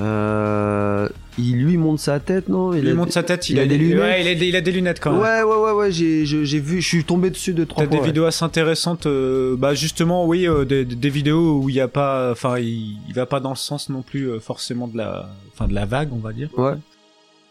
[0.00, 1.08] Euh,
[1.38, 3.98] il lui monte sa tête, non Il, a- monte sa tête, il, a, des lunettes.
[3.98, 5.20] Ouais, il a, des- il a des lunettes quand même.
[5.20, 8.06] Ouais, ouais, ouais, ouais, j'ai, vu, je suis tombé dessus de trois T'as des ouais.
[8.06, 12.30] vidéos assez intéressantes, euh, bah justement, oui, euh, des, vidéos où il y a pas,
[12.32, 15.68] enfin, il, il va pas dans le sens non plus euh, forcément de la, enfin,
[15.68, 16.48] de la vague, on va dire.
[16.56, 16.74] Ouais.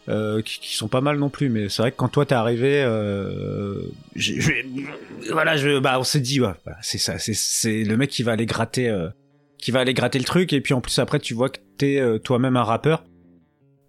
[0.08, 2.34] Euh, qui, qui sont pas mal non plus, mais c'est vrai que quand toi t'es
[2.34, 3.74] arrivé, euh,
[4.16, 4.40] j'ai-
[5.30, 8.22] voilà, je, bah on s'est dit, ouais, voilà, c'est ça, c'est, c'est le mec qui
[8.22, 9.08] va aller gratter, euh,
[9.60, 11.98] qui va aller gratter le truc, et puis en plus après tu vois que t'es
[12.00, 13.04] euh, toi-même un rappeur.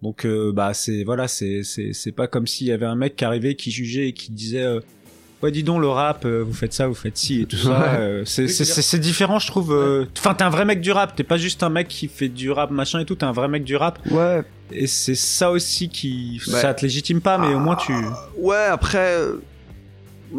[0.02, 3.14] Donc euh, bah c'est voilà c'est c'est c'est pas comme s'il y avait un mec
[3.16, 4.80] qui arrivait qui jugeait et qui disait euh,
[5.44, 7.68] ouais dis donc le rap euh, vous faites ça vous faites ci et tout ça
[7.92, 7.98] Ouais.
[8.00, 10.06] euh, c'est c'est c'est c'est différent je trouve euh.
[10.18, 12.50] enfin t'es un vrai mec du rap t'es pas juste un mec qui fait du
[12.50, 14.42] rap machin et tout t'es un vrai mec du rap Ouais.
[14.72, 16.60] et c'est ça aussi qui Ouais.
[16.60, 17.92] ça te légitime pas mais au moins tu
[18.38, 19.36] Ouais, après, euh,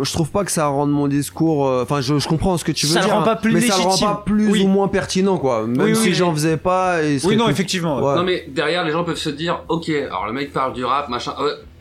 [0.01, 1.67] je trouve pas que ça rende mon discours.
[1.67, 3.35] euh, Enfin, je, je comprends ce que tu veux Ça le dire, rend hein, pas
[3.35, 4.63] plus mais ça le rend pas plus Oui.
[4.63, 5.67] ou moins pertinent, quoi.
[5.67, 6.97] Même Oui, oui, si j'en faisais pas.
[6.97, 8.15] serait oui non plus- effectivement Ouais.
[8.15, 11.09] Non mais derrière les gens peuvent se dire ok alors le mec parle du rap
[11.09, 11.33] machin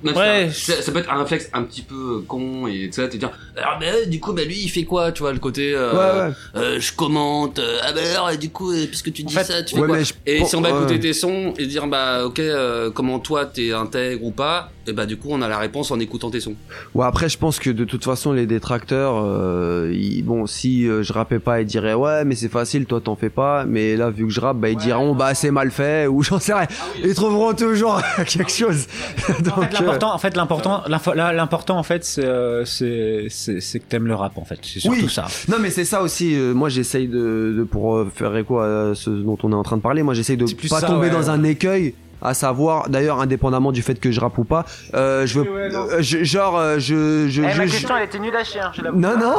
[0.02, 0.50] même Ouais.
[0.52, 3.16] ça, ça- ça peut être un réflexe un petit peu con et tu sais te
[3.16, 5.72] dire alors mais euh, du coup bah lui il fait quoi tu vois le côté
[5.74, 6.34] euh, Ouais, ouais.
[6.56, 9.62] euh, je commente euh, ah bah alors et du coup puisque tu dis fait, ça
[9.62, 10.78] tu fais ouais, quoi je et si on va ouais.
[10.78, 14.92] écouter tes sons et dire bah ok euh, comment toi t'es intègre ou pas et
[14.92, 16.54] bah du coup on a la réponse en écoutant tes sons
[16.94, 21.02] Ouais, après, je pense que de toute façon, les détracteurs, euh, ils- bon, si euh,
[21.04, 23.64] je rappais pas, ils diraient ouais, mais c'est facile, toi t'en fais pas.
[23.64, 26.40] Mais là, vu que je rappe, bah ils diront bah c'est mal fait ou j'en
[26.40, 26.66] sais rien.
[27.04, 28.86] Ils trouveront toujours quelque chose.
[29.40, 30.82] Donc, en fait, euh, l'important, en fait, l'important,
[31.14, 33.28] l'important, en fait, c'est, euh, c'est,
[33.78, 34.58] que t'aimes le rap, en fait.
[34.62, 35.08] C'est surtout Oui.
[35.10, 35.26] ça.
[35.48, 36.34] Non mais c'est ça aussi.
[36.34, 39.62] euh, moi j'essaye de, de pour euh, faire écho à ce dont on est en
[39.62, 40.02] train de parler.
[40.02, 41.10] Moi j'essaye de pas ça, tomber ouais.
[41.12, 41.94] dans un écueil.
[42.24, 45.96] À savoir, d'ailleurs, indépendamment du fait que je rappe ou pas, euh, je veux, euh,
[46.00, 48.60] je- genre, euh, je, je, je- je- elle était nulle à chier.
[48.60, 49.38] hein, non, non,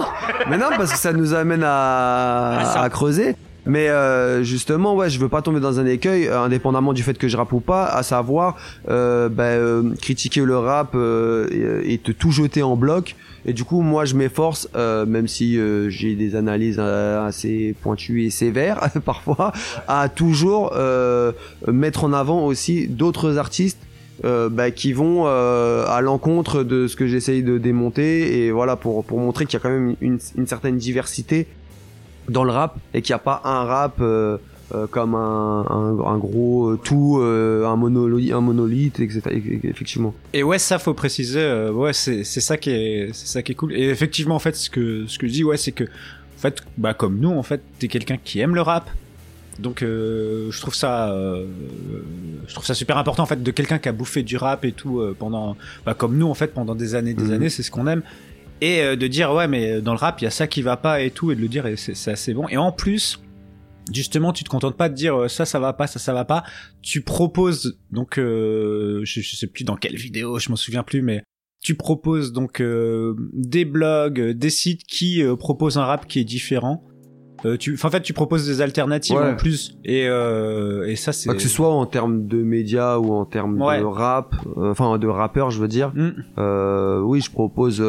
[0.50, 3.38] mais non, parce que ça nous amène à, à creuser.
[3.66, 7.18] Mais euh, justement, ouais, je veux pas tomber dans un écueil, euh, indépendamment du fait
[7.18, 8.58] que je rappe ou pas, à savoir
[8.90, 13.16] euh, bah, euh, critiquer le rap euh, et, et te tout jeter en bloc.
[13.46, 18.90] Et du coup, moi, je m'efforce, même si j'ai des analyses assez pointues et sévères
[19.06, 19.52] parfois,
[19.90, 20.74] à toujours
[21.68, 23.80] mettre en avant aussi d'autres artistes
[24.26, 28.76] euh, bah, qui vont euh, à l'encontre de ce que j'essaye de démonter et voilà
[28.76, 31.48] pour pour montrer qu'il y a quand même une, une certaine diversité
[32.30, 34.38] dans le rap et qu'il n'y a pas un rap euh,
[34.74, 39.22] euh, comme un, un, un gros euh, tout euh, un monolithe un monolithe etc
[39.64, 41.42] effectivement Et ouais, ça faut préciser.
[41.42, 43.74] euh, ouais, c'est c'est ça qui est c'est ça qui est cool.
[43.74, 46.62] Et effectivement, en fait, ce que ce que je dis, ouais, c'est que en fait,
[46.78, 48.90] bah comme nous, en fait, t'es quelqu'un qui aime le rap.
[49.60, 51.46] Donc, euh, je trouve ça euh,
[52.48, 54.72] je trouve ça super important en fait de quelqu'un qui a bouffé du rap et
[54.72, 55.56] tout euh, pendant
[55.86, 57.32] bah comme nous en fait pendant des années des Mhm.
[57.34, 58.02] années, c'est ce qu'on aime.
[58.64, 60.78] Et euh, de dire ouais, mais dans le rap, il y a ça qui va
[60.78, 62.48] pas et tout et de le dire et c'est assez bon.
[62.50, 63.20] Et en plus,
[63.92, 66.24] justement tu te contentes pas de dire euh, ça ça va pas ça ça va
[66.24, 66.44] pas
[66.82, 71.02] tu proposes donc euh, je, je sais plus dans quelle vidéo je m'en souviens plus
[71.02, 71.22] mais
[71.62, 76.24] tu proposes donc euh, des blogs des sites qui euh, proposent un rap qui est
[76.24, 76.82] différent
[77.60, 79.32] tu en fait tu proposes des alternatives Ouais.
[79.32, 83.12] en plus et et ça c'est Bah, que ce soit en termes de médias ou
[83.12, 83.80] en termes Ouais.
[83.80, 86.12] de rap enfin de rappeurs je veux dire Mm.
[86.38, 87.84] euh, oui je propose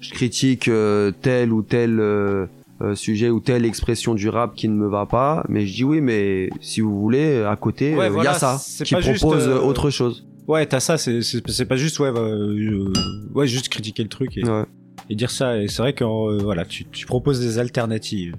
[0.00, 2.46] je critique euh, tel ou tel euh,
[2.80, 5.84] euh, sujet ou telle expression du rap qui ne me va pas mais je dis
[5.84, 9.48] oui mais si vous voulez à côté Ouais, il y a ça qui propose juste,
[9.48, 12.92] autre chose ouais t'as ça c'est pas juste ouais bah, euh,
[13.34, 14.64] ouais juste critiquer le truc et, Ouais.
[15.10, 18.34] et dire ça et c'est vrai que euh, voilà tu tu proposes des alternatives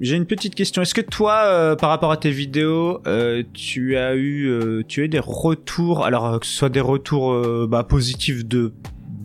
[0.00, 0.80] J'ai une petite question.
[0.82, 5.00] Est-ce que toi, euh, par rapport à tes vidéos, euh, tu as eu, euh, tu
[5.00, 7.34] as eu des retours, alors que ce soit des retours
[7.66, 8.70] bah, positifs de,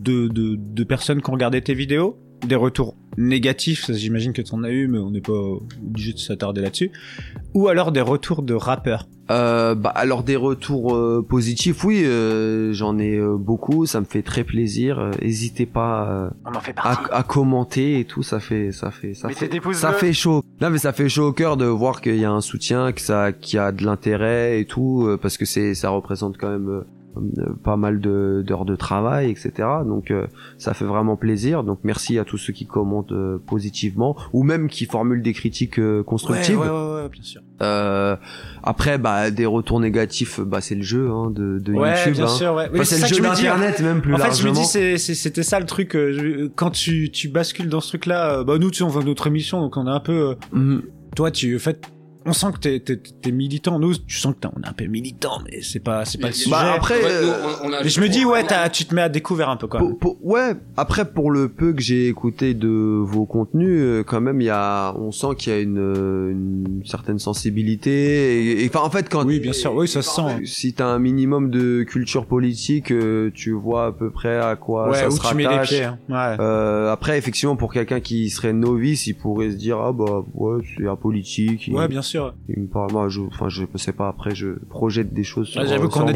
[0.04, 4.54] de, de, de personnes qui ont regardé tes vidéos, des retours négatifs, j'imagine que tu
[4.54, 5.32] en as eu, mais on n'est pas
[5.82, 6.92] obligé de s'attarder là-dessus,
[7.54, 9.08] ou alors des retours de rappeurs.
[9.32, 14.06] Euh, bah alors des retours euh, positifs, oui, euh, j'en ai euh, beaucoup, ça me
[14.06, 15.00] fait très plaisir.
[15.00, 18.92] Euh, Hésitez pas euh, On en fait à, à commenter et tout, ça fait, ça
[18.92, 19.98] fait, ça fait, ça bleus.
[20.00, 20.44] fait chaud.
[20.60, 23.00] Non mais ça fait chaud au cœur de voir qu'il y a un soutien, que
[23.00, 26.50] ça, qu'il y a de l'intérêt et tout, euh, parce que c'est, ça représente quand
[26.50, 26.84] même.
[27.18, 29.52] Euh, pas mal de- d'heures de travail, etc.
[29.86, 31.64] Donc euh, ça fait vraiment plaisir.
[31.64, 35.80] Donc merci à tous ceux qui commentent euh, positivement ou même qui formulent des critiques
[35.80, 36.60] euh, constructives.
[36.60, 37.42] Ouais, ouais, ouais, bien sûr.
[37.62, 38.16] Euh,
[38.64, 42.14] après, bah, des retours négatifs, bah, c'est le jeu hein, de, de ouais, YouTube.
[42.16, 42.28] bien hein.
[42.28, 42.66] sûr, ouais.
[42.70, 44.54] Enfin, Oui, c'est le jeu d'internet même plus en fait, je me largement.
[44.54, 45.96] dis, c'était ça le truc.
[45.96, 49.62] euh, quand tu, tu bascules dans ce truc-là, bah nous, tu on fait notre émission,
[49.62, 50.30] donc on est un peu.
[50.32, 50.82] euh, Mhm.
[51.16, 51.86] Toi, tu, en fait,
[52.26, 53.80] on sent que t'es, t'es, t'es militant.
[53.80, 56.28] Nous, tu sens que t'es, on est un peu militant, mais c'est pas, c'est pas
[56.28, 56.52] le sujet.
[56.52, 58.86] Bah, après, Ouais, nous, euh, on- on a- mais je me dis, ouais, t'as, tu
[58.86, 59.68] te mets à découvert un peu.
[59.68, 64.22] Pour- pour- ouais, après pour le peu que j'ai écouté de vos contenus, euh, quand
[64.22, 68.64] même il y a, on sent qu'il y a une, euh, une certaine sensibilité.
[68.64, 70.46] Et, enfin en fait quand Oui, bien sûr, oui, ça se sent.
[70.46, 72.94] si t'as un minimum de culture politique,
[73.34, 75.70] tu vois à peu près à quoi Ouais, ça où se tu mets les rattache.
[75.70, 75.84] pieds.
[75.84, 75.98] hein.
[76.10, 76.38] Ouais.
[76.40, 80.62] Euh, après effectivement pour quelqu'un qui serait novice, il pourrait se dire ah bah ouais
[80.78, 81.68] c'est apolitique.
[81.68, 82.13] il- Ouais, bien sûr.
[82.50, 85.48] Il me parle, moi je, enfin je sais pas après je projette des choses.
[85.48, 86.14] Sur, Ouais, J'avoue euh, qu'on me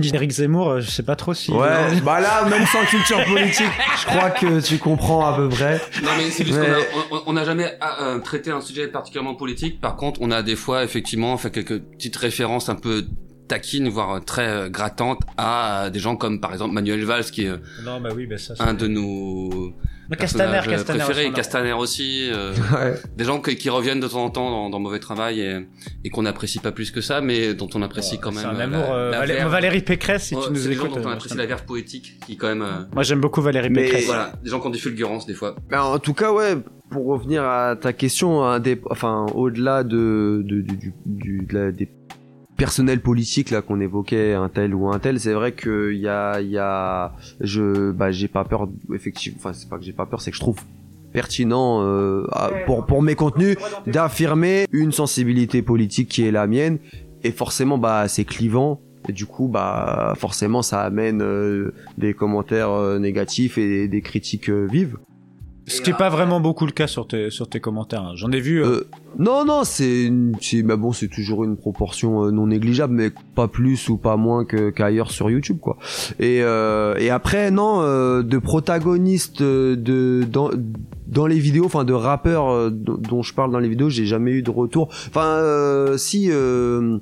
[0.00, 1.50] disent Eric Zemmour, euh, je sais pas trop si.
[1.52, 3.66] Ouais, bah là, même sans culture politique,
[4.00, 5.80] je crois que tu comprends à peu près.
[6.02, 6.66] Non mais c'est juste Ouais.
[7.10, 9.80] qu'on a, on, on a jamais euh, traité un sujet particulièrement politique.
[9.80, 13.04] Par contre, on a des fois effectivement fait quelques petites références un peu
[13.48, 17.44] taquines, voire très euh, grattantes à euh, des gens comme par exemple Manuel Valls qui
[17.44, 18.54] est euh, Non, bah oui, bah ça.
[18.60, 19.72] un de nos
[20.10, 21.32] Mais Castaner, personnages Castaner préférés.
[21.32, 22.94] Castaner aussi, euh, Ouais.
[23.16, 25.66] des gens qui, qui reviennent de temps en temps dans, dans mauvais travail et,
[26.04, 28.40] et qu'on n'apprécie pas plus que ça, mais dont on apprécie quand même.
[28.42, 28.80] C'est un euh, amour.
[28.82, 29.50] la- euh, la Valé- verve.
[29.52, 31.02] Valérie Pécresse, si Ouais, tu nous c'est des gens écoutes.
[31.02, 32.62] dont on euh, apprécie la verve poétique qui quand même.
[32.62, 34.06] euh, Moi, j'aime beaucoup Valérie Mais- Pécresse.
[34.06, 35.56] voilà, des gens qui ont des fulgurances des fois.
[35.70, 36.56] Ben, en tout cas, ouais,
[36.90, 41.88] pour revenir à ta question, des, enfin, au-delà de, du, du- de la- des
[42.58, 46.08] personnels politiques là qu'on évoquait, un tel ou un tel, c'est vrai que il y
[46.08, 49.94] a, il y a, je, bah, j'ai pas peur, effectivement, enfin, c'est pas que j'ai
[49.94, 50.58] pas peur, c'est que je trouve
[51.12, 56.78] pertinent euh, à- pour pour mes contenus d'affirmer une sensibilité politique qui est la mienne.
[57.24, 58.80] Et forcément bah c'est clivant.
[59.08, 64.50] Et du coup bah forcément ça amène euh, des commentaires euh, négatifs et des critiques
[64.50, 64.98] euh, vives
[65.68, 68.02] Ce qui est pas vraiment beaucoup le cas sur tes, sur tes commentaires.
[68.02, 68.12] hein.
[68.16, 68.62] J'en ai vu.
[68.62, 72.46] euh, Euh, non, non, c'est, une- c'est, bah bon, c'est toujours une proportion euh, non
[72.48, 75.76] négligeable, mais pas plus ou pas moins que qu'ailleurs sur YouTube, quoi.
[76.18, 80.50] Et euh, et après, non, euh, de protagonistes euh, de dans
[81.06, 84.32] dans les vidéos, enfin de rappeurs euh, dont je parle dans les vidéos, j'ai jamais
[84.32, 84.88] eu de retour.
[85.08, 86.28] Enfin, euh, si.
[86.30, 86.98] Euh,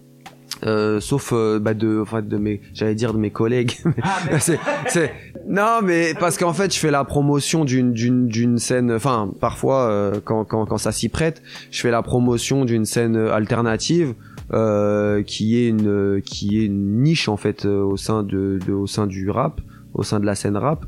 [0.64, 3.72] euh, sauf euh, bah de enfin de mes j'allais dire de mes collègues
[4.38, 5.12] c'est c'est
[5.49, 9.89] non mais parce qu'en fait je fais la promotion d'une d'une d'une scène enfin parfois
[9.89, 14.15] euh, quand quand quand ça s'y prête je fais la promotion d'une scène alternative
[14.53, 18.89] euh, qui est une qui est une niche en fait euh, au sein de, au
[18.89, 19.61] sein du rap
[19.95, 20.85] au sein de la scène rap.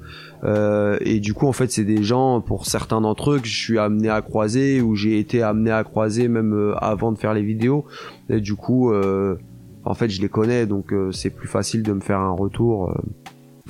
[1.01, 3.79] Et du coup en fait c'est des gens pour certains d'entre eux que je suis
[3.79, 7.87] amené à croiser ou j'ai été amené à croiser même avant de faire les vidéos.
[8.29, 12.19] Et du coup en fait je les connais donc c'est plus facile de me faire
[12.19, 12.93] un retour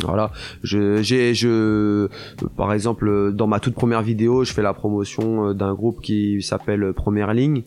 [0.05, 0.31] voilà,
[0.63, 2.09] je, j'ai, je,
[2.57, 6.41] par exemple, dans ma toute première vidéo, je fais la promotion euh, d'un groupe qui
[6.43, 7.63] s'appelle Première Ligne,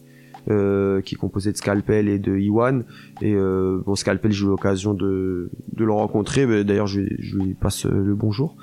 [0.50, 2.84] euh, qui est composé de Scalpel et de Iwan.
[3.22, 6.63] Et euh, bon, Scalpel, j'ai eu l'occasion de, de le rencontrer.
[6.63, 8.56] D'ailleurs, je, lui- je lui passe le bonjour.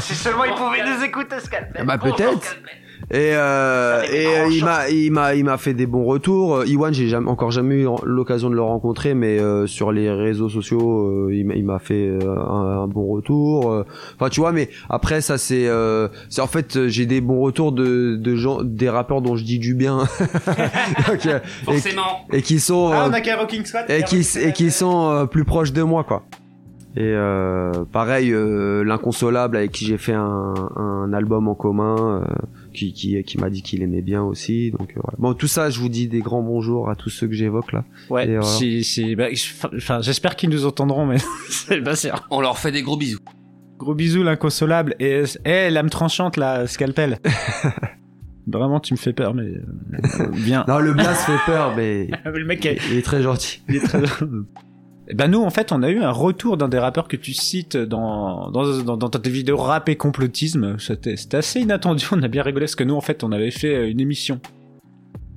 [0.00, 1.84] si seulement il pouvait nous écouter, Scalpel.
[1.86, 2.56] Bah peut-être.
[3.12, 6.58] Et, euh, et euh, il m'a il m'a il m'a fait des bons retours.
[6.58, 10.08] Euh, Iwan, j'ai jamais encore jamais eu l'occasion de le rencontrer, mais euh, sur les
[10.12, 13.84] réseaux sociaux, euh, il m'a- il m'a fait euh, un, un bon retour.
[14.14, 17.72] Enfin, tu vois, mais après ça c'est euh, c'est en fait j'ai des bons retours
[17.72, 19.98] de de gens des rappeurs dont je dis du bien.
[21.08, 22.26] Donc, et- Forcément.
[22.32, 23.20] Et, qui sont Ah, on a
[23.64, 23.86] Squad.
[23.90, 26.22] et qui et qui sont euh, plus proches de moi quoi.
[26.96, 32.24] Et euh, pareil, euh, l'inconsolable avec qui j'ai fait un, un album en commun, euh,
[32.72, 34.70] qui qui, qui m'a dit qu'il aimait bien aussi.
[34.70, 35.16] Donc euh, voilà.
[35.18, 37.84] bon, tout ça, je vous dis des grands bonjours à tous ceux que j'évoque là.
[38.08, 39.26] Ouais, si, si, bah,
[39.76, 41.16] enfin, j'espère qu'ils nous entendront, mais
[41.48, 42.26] c'est pas sûr.
[42.30, 43.20] On leur fait des gros bisous.
[43.78, 44.94] Gros bisous, l'inconsolable.
[45.00, 47.18] Et, eh, l'âme tranchante, là, scalpel.
[48.46, 50.64] Vraiment, tu me fais peur, mais euh, bien.
[50.66, 53.62] Non, le Blas fait peur, mais le mec, est- il est très gentil.
[53.68, 54.00] il est très.
[55.10, 57.34] Eh ben nous, en fait, on a eu un retour d'un des rappeurs que tu
[57.34, 60.76] cites dans dans dans, dans tes vidéos rap et complotisme.
[60.78, 62.06] C'était c'était assez inattendu.
[62.12, 64.40] On a bien rigolé parce que nous, en fait, on avait fait euh, une émission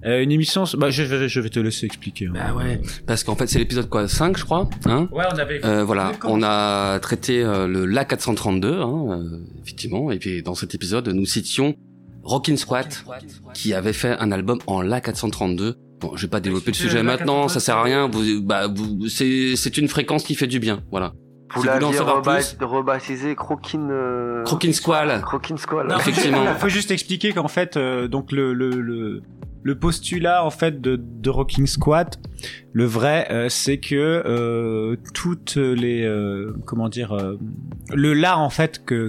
[0.06, 2.26] Euh, une émission, bah, je, vais, je vais te laisser expliquer.
[2.28, 2.34] hein.
[2.34, 2.82] Bah ouais.
[3.08, 4.70] Parce qu'en fait, c'est l'épisode quoi 5, je crois.
[4.86, 5.08] Hein?
[5.14, 5.66] Ouais, on avait.
[5.66, 10.56] Euh, voilà, on a traité euh, le La 432, hein, euh, effectivement, et puis dans
[10.56, 11.74] cet épisode, nous citions
[12.22, 13.06] Rockin' Squat,
[13.54, 15.78] qui avait fait un album en La 432.
[16.04, 18.08] Bon, je vais pas développer le sujet maintenant, ça sert à rien.
[18.10, 21.14] Vous, bah, vous, c'est, c'est une fréquence qui fait du bien, voilà.
[21.56, 23.88] Vous Si voulez en l'aviez savoir reba- plus, rebaptisé Croquin...
[23.90, 24.44] Euh...
[24.44, 25.22] Croquin Squall.
[25.22, 25.88] Croquin Squall.
[25.88, 26.44] Non, Effectivement.
[26.52, 29.22] Il faut juste expliquer qu'en fait, euh, donc le, le, le,
[29.64, 32.20] le postulat en fait de, de Rocking Squat,
[32.74, 37.38] le vrai, euh, c'est que euh, toutes les euh, comment dire, euh,
[37.94, 39.08] le la en fait que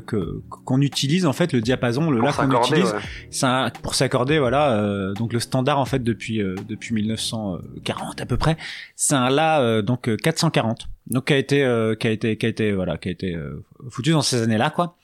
[0.64, 3.00] qu'on utilise en fait le diapason, le la qu'on utilise, ouais.
[3.30, 8.20] c'est un- pour s'accorder voilà, euh, donc le standard en fait depuis euh, depuis 1940
[8.20, 8.56] à peu près,
[8.96, 10.88] c'est un la euh, donc euh, 440.
[11.08, 13.34] Donc qui a été euh, qui a été qui a été voilà qui a été
[13.34, 14.96] euh, foutu dans ces années-là quoi.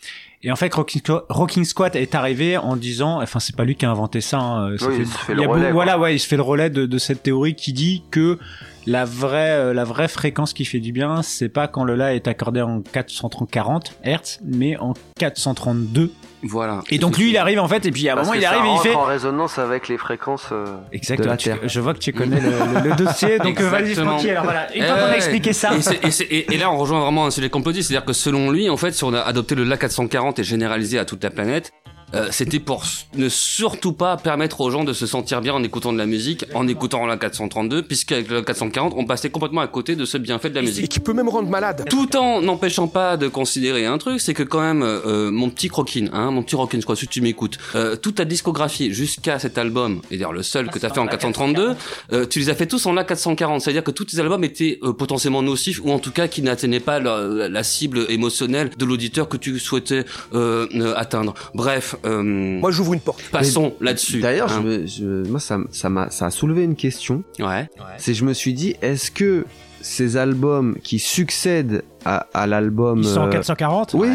[0.43, 3.85] Et en fait, Rocking, Rocking Squat est arrivé en disant, enfin, c'est pas lui qui
[3.85, 4.39] a inventé ça.
[4.39, 5.71] hein, ça Oui, fait- il se fait le beau- relais.
[5.73, 8.39] Voilà, ouais, il se fait le relais de, de cette théorie qui dit que
[8.87, 12.15] la vraie, euh, la vraie fréquence qui fait du bien, c'est pas quand le la
[12.15, 16.11] est accordé en 440 Hz, mais en 432.
[16.43, 16.81] Voilà.
[16.91, 18.65] Et donc lui, il arrive en fait, et puis à un Parce moment, il arrive
[18.65, 18.95] et il fait.
[18.95, 21.31] en résonance avec les fréquences euh, de Exactement.
[21.33, 21.59] la tu- Terre.
[21.65, 24.31] je vois que tu connais le, le- le dossier, donc euh, vas-y, tranquille.
[24.31, 25.75] Alors voilà, une fois Eh qu'on a expliqué ça.
[25.77, 28.13] Et, c'est- et c'est- et- et là, on rejoint vraiment un sujet complotiste, c'est-à-dire que
[28.15, 31.23] selon lui, en fait, si on a adopté le La 440 et généralisé à toute
[31.23, 31.73] la planète,
[32.15, 32.85] euh, c'était pour
[33.17, 36.45] ne surtout pas permettre aux gens de se sentir bien en écoutant de la musique,
[36.55, 40.51] en écoutant la 432, puisqu'avec le 440, on passait complètement à côté de ce bienfait
[40.51, 40.85] de la musique.
[40.85, 41.85] Et qui peut même rendre malade.
[41.89, 45.69] Tout en n'empêchant pas de considérer un truc, c'est que quand même, euh, mon petit
[45.69, 49.59] croquin, hein, mon petit rockin, quoi, si tu m'écoutes, euh, toute ta discographie jusqu'à cet
[49.59, 51.75] album, et d'ailleurs le seul que t'as fait en 432,
[52.13, 54.93] euh, tu les as fait tous en A440, c'est-à-dire que tous tes albums étaient euh,
[54.93, 58.85] potentiellement nocifs, ou en tout cas qui n'atteignaient pas la, la- la cible émotionnelle de
[58.85, 61.35] l'auditeur que tu souhaitais euh, atteindre.
[61.55, 63.23] Bref, euh, Moi, j'ouvre une porte.
[63.31, 64.21] passons là-dessus.
[64.21, 64.61] D'ailleurs, je hein.
[64.63, 67.23] me- je- moi, ça, m- ça m'a, ça a soulevé une question.
[67.39, 67.69] Ouais.
[67.99, 69.45] C'est, je me suis dit, est-ce que
[69.83, 74.09] ces albums qui succèdent à, à l'album, Ils sont en euh, 440 oui,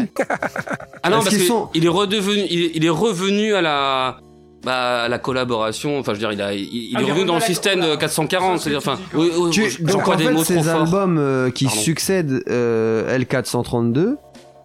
[1.02, 3.54] Ah non, Est-ce parce qu'ils qu'il sont- il est redevenu, il est, il est revenu
[3.54, 4.18] à la,
[4.64, 5.98] bah, à la collaboration.
[5.98, 7.40] Enfin, je veux dire, il, a, il, il Ah, est il est revenu dans le
[7.40, 8.60] système de 440.
[8.60, 10.80] C'est-à-dire, enfin, oui, oui, tu, j'emploie donc en des fait, mots trop ces forts.
[10.82, 11.80] albums euh, qui Pardon.
[11.80, 14.16] succèdent euh, L432,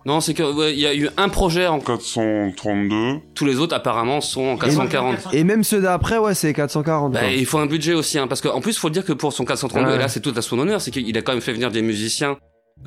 [0.05, 3.19] Non, c'est que ouais, il y a eu un projet en 432.
[3.35, 5.33] tous les autres apparemment sont en 440.
[5.33, 7.13] et même ceux d'après, ouais, c'est 440.
[7.13, 9.45] Bah, il faut un budget aussi, hein, parce qu'en plus, faut dire que pour son
[9.45, 9.95] 432, Ouais.
[9.95, 11.81] et là, c'est tout à son honneur, c'est qu'il a quand même fait venir des
[11.81, 12.37] musiciens,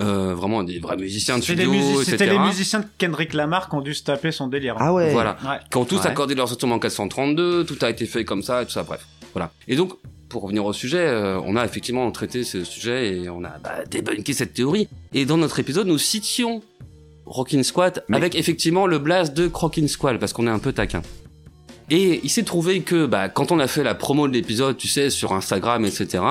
[0.01, 2.05] euh, vraiment des vrais musiciens de studio, musi- etc.
[2.11, 4.75] C'était les musiciens de Kendrick Lamar qui ont dû se taper son délire.
[4.79, 5.13] Ah ouais.
[5.13, 5.37] Voilà.
[5.45, 5.59] Ouais.
[5.71, 6.07] qui ont tous Ouais.
[6.09, 9.07] accordé leurs instruments en 432, tout a été fait comme ça et tout ça, bref.
[9.35, 9.51] Voilà.
[9.69, 9.93] Et donc,
[10.29, 13.85] pour revenir au sujet, euh, on a effectivement traité ce sujet et on a bah,
[13.89, 14.89] débunké cette théorie.
[15.13, 16.61] Et dans notre épisode, nous citions
[17.27, 21.03] Rockin' Squat avec effectivement le blast de Crockin' Squall parce qu'on est un peu taquin.
[21.91, 24.89] Et il s'est trouvé que bah, quand on a fait la promo de l'épisode, tu
[24.89, 26.23] sais, sur Instagram, etc.,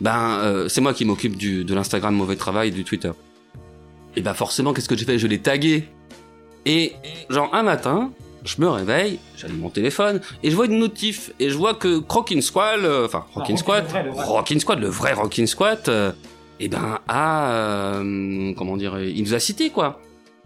[0.00, 3.12] ben euh, c'est moi qui m'occupe de l'Instagram mauvais travail, du Twitter.
[4.16, 5.18] Et bah forcément, qu'est-ce que j'ai fait?
[5.18, 5.88] Je l'ai tagué.
[6.64, 6.94] Et
[7.30, 8.10] genre un matin,
[8.46, 11.98] je me réveille, j'allume mon téléphone et je vois une notif et je vois que
[11.98, 13.94] Crockin' Squall, euh, enfin Rockin' Non, Squat.
[14.12, 16.12] Rockin' Squat, le vrai Rockin' Squat, euh,
[16.60, 20.00] eh ben a euh, comment dire, il nous a cité quoi.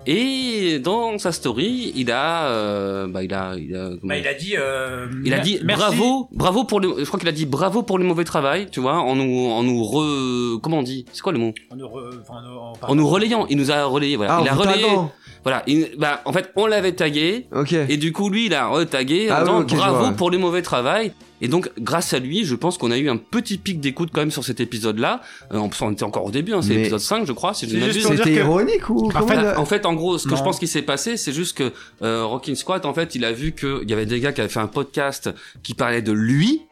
[0.06, 4.26] Et dans sa story, il a, euh, bah il a, il a, comment Bah, il
[4.26, 4.54] a dit.
[4.56, 5.82] euh, il a dit merci.
[5.82, 8.80] bravo, bravo pour le, je crois qu'il a dit bravo pour le mauvais travail, tu
[8.80, 11.52] vois, en nous, en nous re, comment on dit, c'est quoi le mot?
[11.70, 14.48] En nous, re- enfin, en- En nous relayant, il nous a relayé, voilà, Ah, il
[14.48, 14.86] a relayé.
[15.42, 17.72] Voilà, il- bah en fait on l'avait tagué, Ok.
[17.72, 20.08] et du coup lui il a retagué en Ah disant oui, ok, je bravo vois,
[20.08, 20.14] ouais.
[20.14, 23.16] pour le mauvais travail, et donc grâce à lui, je pense qu'on a eu un
[23.16, 25.22] petit pic d'écoute quand même sur cet épisode-là,
[25.52, 27.54] euh, en plus on était encore au début, hein, c'est Mais- l'épisode 5 je crois,
[27.54, 28.06] si je ne m'abuse.
[28.06, 30.36] C'était que- ironique ou En fait, En fait, en gros, ce que Non.
[30.36, 31.72] je pense qui s'est passé, c'est juste que
[32.02, 34.50] euh, Rockin' Squat, en fait, il a vu qu'il y avait des gars qui avaient
[34.50, 35.30] fait un podcast
[35.62, 36.62] qui parlait de lui,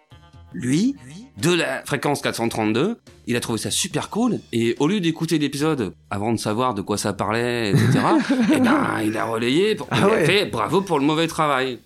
[0.53, 0.95] lui,
[1.41, 2.97] de la fréquence 432.
[3.27, 6.83] Il a trouvé ça super cool et au lieu d'écouter l'épisode avant de savoir de
[6.83, 8.01] quoi ça parlait, etc.,
[8.55, 10.25] eh ben, il a relayé, pour, il Ah a ouais.
[10.25, 11.79] fait bravo pour le mauvais travail.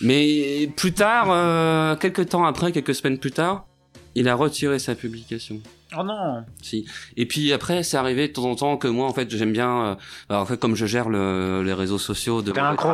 [0.00, 3.66] Mais plus tard, euh, quelques temps après, quelques semaines plus tard,
[4.14, 5.60] il a retiré sa publication.
[5.96, 6.44] Oh non.
[6.62, 6.86] Si.
[7.16, 9.84] Et puis après, c'est arrivé de temps en temps que moi, en fait, j'aime bien.
[9.84, 9.94] euh,
[10.28, 12.90] alors, en fait, comme je gère le, les réseaux sociaux de T'es un gros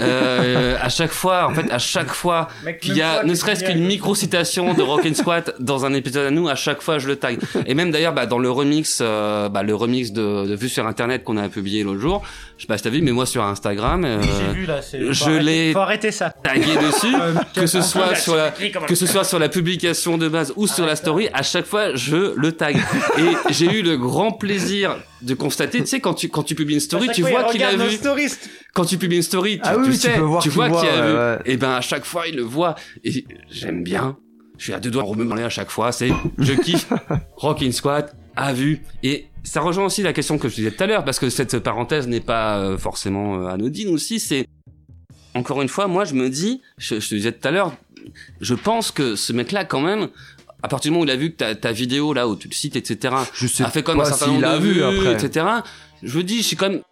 [0.00, 2.48] euh, à chaque fois, en fait, à chaque fois
[2.80, 6.26] qu'il y a ne serait-ce qu'une micro citation de Rock and Squat dans un épisode
[6.26, 7.38] à nous, à chaque fois, je le tag.
[7.66, 10.86] Et même d'ailleurs, bah, dans le remix, euh, bah, le remix de, de Vue sur
[10.86, 12.22] Internet qu'on a publié l'autre jour,
[12.56, 14.80] je sais pas si t'as vu, mais moi sur Instagram, euh, J'ai vu là.
[14.80, 16.30] faut je l'ai Faut arrêter ça.
[16.30, 17.14] tagué dessus,
[17.54, 20.86] que ce soit sur la, que ce soit sur la publication de base ou sur
[20.86, 22.76] la story, à chaque fois, je le tag.
[23.18, 26.74] Et j'ai eu le grand plaisir de constater, tu sais, quand tu, quand tu publies
[26.74, 27.98] une story, tu vois qu'il a vu.
[28.74, 30.54] Quand tu publies une story, tu, Ah tu oui, tu sais, peux voir tu qu'il
[30.56, 31.16] vois qu'il a ouais, vu.
[31.16, 31.38] ouais.
[31.46, 32.74] Et ben, à chaque fois, il le voit.
[33.04, 34.16] Et j'aime bien.
[34.58, 35.92] Je suis à deux doigts de remuer à chaque fois.
[35.92, 36.88] C'est, je kiffe.
[37.36, 38.80] Rockin' Squat a vu.
[39.02, 41.58] Et ça rejoint aussi la question que je disais tout à l'heure, parce que cette
[41.58, 44.18] parenthèse n'est pas euh, forcément euh, anodine aussi.
[44.20, 44.46] C'est,
[45.34, 47.72] encore une fois, moi, je me dis, je, je te disais tout à l'heure,
[48.40, 50.08] je pense que ce mec-là, quand même,
[50.62, 52.48] à partir du moment où il a vu que ta, ta vidéo, là, où tu
[52.48, 54.82] le cites, etc., Je sais a fait comme un certain nombre l'a de vu vues,
[54.82, 55.12] après.
[55.26, 55.46] etc.,
[56.02, 56.82] je me dis, je suis quand même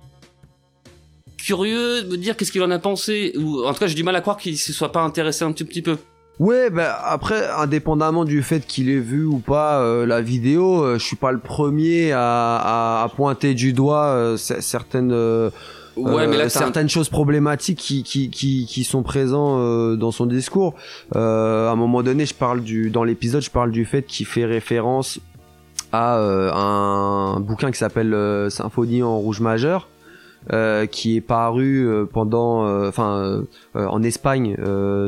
[1.38, 4.02] curieux de me dire qu'est-ce qu'il en a pensé, ou en tout cas, j'ai du
[4.04, 5.96] mal à croire qu'il se soit pas intéressé un petit, petit peu.
[6.40, 10.98] Ouais, bah après, indépendamment du fait qu'il ait vu ou pas euh, la vidéo, euh,
[10.98, 15.50] je suis pas le premier à, à, à pointer du doigt euh, cer- certaines euh,
[15.96, 20.10] Ouais, mais là, euh, certaines choses problématiques qui qui qui, qui sont présents euh, dans
[20.10, 20.74] son discours.
[21.14, 24.26] Euh, à un moment donné, je parle du dans l'épisode, je parle du fait qu'il
[24.26, 25.20] fait référence
[25.92, 28.16] à un bouquin qui s'appelle
[28.50, 29.88] Symphonie en rouge majeur.
[30.52, 33.42] euh, qui est paru euh, pendant, enfin,
[33.76, 34.56] euh, en Espagne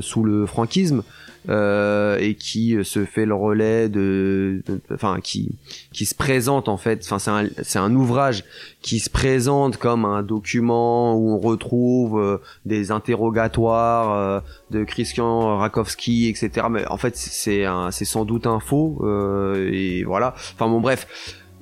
[0.00, 1.02] sous le franquisme
[1.48, 5.56] euh, et qui euh, se fait le relais de, enfin, qui
[5.92, 8.44] qui se présente en fait, enfin, c'est un c'est un ouvrage
[8.82, 14.40] qui se présente comme un document où on retrouve euh, des interrogatoires euh,
[14.70, 16.66] de Christian Rakowski, etc.
[16.70, 20.34] Mais en fait, c'est un, c'est sans doute un faux euh, et voilà.
[20.54, 21.06] Enfin bon, bref,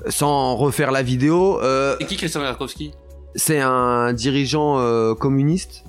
[0.09, 1.61] sans refaire la vidéo.
[1.63, 2.93] Euh, Et qui Christian Rakowski
[3.35, 5.85] c'est un dirigeant euh, communiste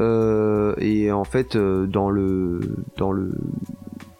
[0.00, 2.60] et en fait euh, dans le
[2.96, 3.32] dans le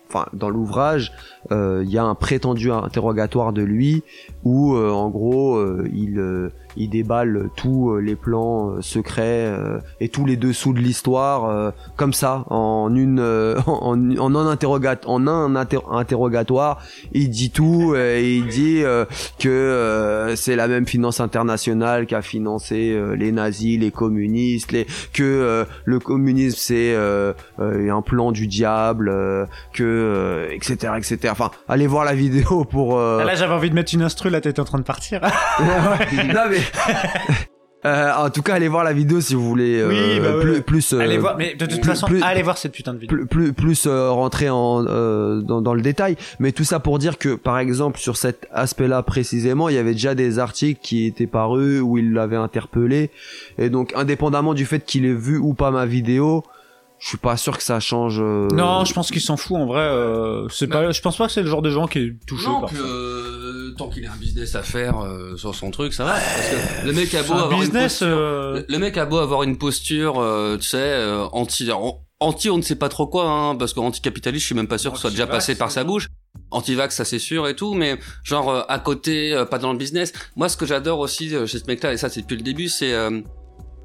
[0.08, 1.12] enfin dans l'ouvrage
[1.52, 4.02] euh, il y a un prétendu interrogatoire de lui
[4.44, 9.44] où euh, en gros euh, il euh, il déballe tous euh, les plans euh, secrets
[9.46, 13.20] euh, et tous les dessous de l'histoire comme ça en une
[13.66, 14.56] en, en un
[15.06, 16.78] en un inter- interrogatoire.
[17.12, 18.82] Il dit tout et il dit
[19.38, 25.66] que c'est la même finance internationale qui a financé les nazis les communistes les que
[25.84, 26.94] le communisme c'est
[27.58, 29.12] un plan du diable
[29.72, 33.94] que etc etc enfin allez voir la vidéo pour Ah, Là, j'avais envie de mettre
[33.94, 35.20] une instru, là, t'étais en train de partir.
[35.60, 36.58] non mais
[37.86, 40.40] Euh, en tout cas, allez voir la vidéo si vous voulez euh, Oui, bah ouais.
[40.42, 42.92] plus, plus euh, allez voir, mais de toute plus- façon, plus- allez voir cette putain
[42.92, 43.16] de vidéo.
[43.16, 46.98] plus plus, plus euh, rentrer en euh, dans, dans le détail mais tout ça pour
[46.98, 51.06] dire que par exemple sur cet aspect-là précisément il y avait déjà des articles qui
[51.06, 53.10] étaient parus où il l'avait interpellé
[53.56, 56.44] et donc indépendamment du fait qu'il ait vu ou pas ma vidéo
[56.98, 59.64] je suis pas sûr que ça change euh, Non, je pense qu'il s'en fout en
[59.64, 59.80] vrai.
[59.80, 62.46] Euh, c'est pas, je pense pas que c'est le genre de gens qui est touché
[62.46, 62.82] Non, par que ça.
[63.80, 66.12] Euh, tant qu'il a un business à faire euh, sur son truc, ça va.
[66.12, 69.06] Parce que le mec a beau un avoir business, une posture, euh, le- mec a
[69.06, 71.68] beau avoir une posture, euh, tu sais, euh, anti,
[72.20, 74.90] anti, on ne sait pas trop quoi, hein, parce qu'anticapitaliste, je suis même pas sûr
[74.92, 76.08] que ce soit déjà passé par sa bouche.
[76.52, 79.78] Anti-vax, ça c'est sûr et tout, mais genre euh, à côté, euh, pas dans le
[79.78, 80.12] business.
[80.36, 82.68] Moi, ce que j'adore aussi euh, chez ce mec-là, et ça c'est depuis le début,
[82.68, 83.20] c'est euh,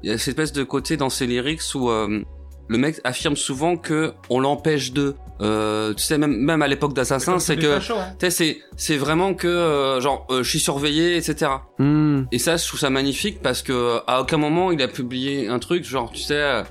[0.02, 2.22] il y a cette espèce de côté dans ses lyrics où euh,
[2.68, 5.14] le mec affirme souvent que on l'empêche de.
[5.42, 9.34] Euh, tu sais, même même à l'époque d'Assassin, c'est que tu sais, c'est c'est vraiment
[9.34, 11.50] que euh, genre euh, je suis surveillé, etc.
[11.78, 12.22] Hmm.
[12.32, 15.48] Et ça, je trouve ça magnifique parce que euh, à aucun moment il a publié
[15.48, 16.34] un truc genre tu sais.
[16.34, 16.62] euh,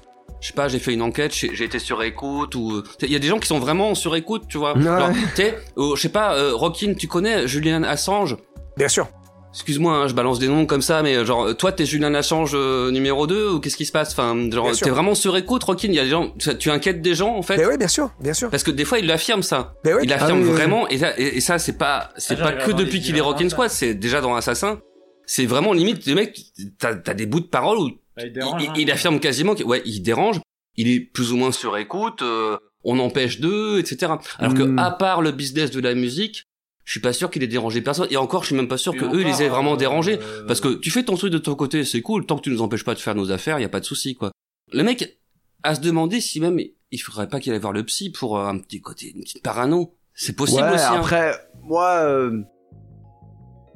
[0.41, 3.05] je sais pas, j'ai fait une enquête, j'ai j'ai été sur écoute ou tu sais,
[3.07, 4.75] il y a des gens qui sont vraiment sur écoute, tu vois.
[4.75, 4.83] Ouais.
[4.83, 8.35] Genre, tu sais, euh, je sais pas, euh, Rockin, tu connais Julian Assange?
[8.77, 9.07] Bien sûr.
[9.55, 12.51] Excuse-moi, hein, je balance des noms comme ça, mais euh, genre, toi, t'es Julian Assange
[12.53, 14.11] euh, numéro 2 ou qu'est-ce qui se passe?
[14.11, 15.87] Enfin, genre, t'es vraiment sur écoute, Rockin.
[15.87, 17.57] Il y a des gens, tu, tu inquiètes des gens en fait?
[17.57, 18.49] Mais oui, bien sûr, bien sûr.
[18.49, 19.73] Parce que des fois, il l'affirme ça.
[19.85, 20.01] Mais oui.
[20.03, 22.43] Il l'affirme Ah oui, oui, vraiment, et ça, et, et ça, c'est pas, c'est Ah,
[22.43, 24.79] pas j'arrive à que depuis les- qu'il est Rockin' Squad, c'est déjà dans Assassin.
[25.25, 26.39] C'est vraiment limite, le mec,
[26.77, 28.73] t'as as des bouts de parole où Bah, il il, dérange, il- hein.
[28.77, 30.39] il affirme quasiment que, ouais, il dérange.
[30.75, 32.21] Il est plus ou moins sur écoute.
[32.21, 34.11] euh, on empêche d'eux, etc.
[34.37, 34.77] Alors que Mm.
[34.77, 36.43] à part le business de la musique,
[36.85, 38.07] je suis pas sûr qu'il ait dérangé personne.
[38.11, 39.77] Et encore, je suis même pas sûr Et que eux, ils les aient vraiment euh,
[39.77, 40.19] dérangés.
[40.21, 42.25] euh, Parce que tu fais ton truc de ton côté, c'est cool.
[42.25, 44.15] Tant que tu nous empêches pas de faire nos affaires, y a pas de souci,
[44.15, 44.31] quoi.
[44.71, 45.19] Le mec
[45.63, 46.59] à se demander si même
[46.91, 49.41] il faudrait pas qu'il aille voir le psy pour euh, un petit côté, une petite
[49.43, 49.95] parano.
[50.13, 50.83] C'est possible ouais, aussi.
[50.83, 50.99] hein.
[50.99, 51.33] après
[51.63, 52.41] moi euh,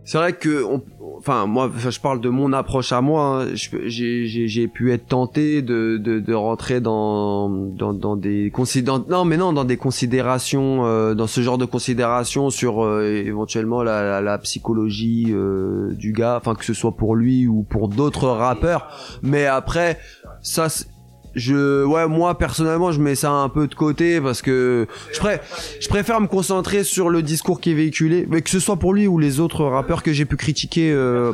[0.10, 0.82] c'est vrai que on-
[1.20, 3.48] enfin moi je parle de mon approche à moi hein.
[3.54, 9.38] J'ai pu être tenté de de, de rentrer dans dans dans des considérations non mais
[9.38, 14.22] non dans des considérations euh, dans ce genre de considérations sur euh, éventuellement la, la,
[14.22, 18.88] la psychologie euh, du gars enfin que ce soit pour lui ou pour d'autres rappeurs
[19.22, 20.00] mais après
[20.42, 20.70] ça
[21.36, 25.40] je ouais moi personnellement je mets ça un peu de côté parce que je, pré-
[25.80, 28.94] je préfère me concentrer sur le discours qui est véhiculé mais que ce soit pour
[28.94, 31.34] lui ou les autres rappeurs que j'ai pu critiquer euh,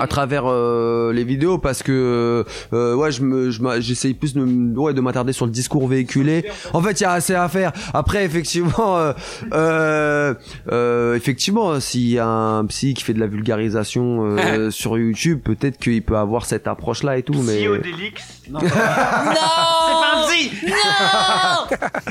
[0.00, 4.40] à travers euh, les vidéos parce que euh, ouais je me je j'essaye plus de
[4.40, 7.48] m- ouais de m'attarder sur le discours véhiculé en fait il y a assez à
[7.48, 9.12] faire après effectivement euh,
[9.52, 10.34] euh,
[10.72, 15.40] euh, effectivement s'il y a un psy qui fait de la vulgarisation euh, sur YouTube
[15.44, 18.22] peut-être qu'il peut avoir cette approche là et tout mais Psyodélix.
[18.50, 18.60] Non.
[18.60, 20.50] C'est pas un psy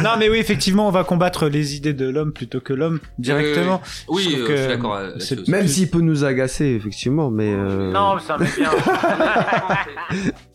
[0.03, 3.81] non, mais oui, effectivement, on va combattre les idées de l'homme plutôt que l'homme directement.
[4.07, 4.99] Oui, Je euh, je suis d'accord,
[5.47, 8.71] même s'il peut nous agacer effectivement mais euh, Non, ça met bien.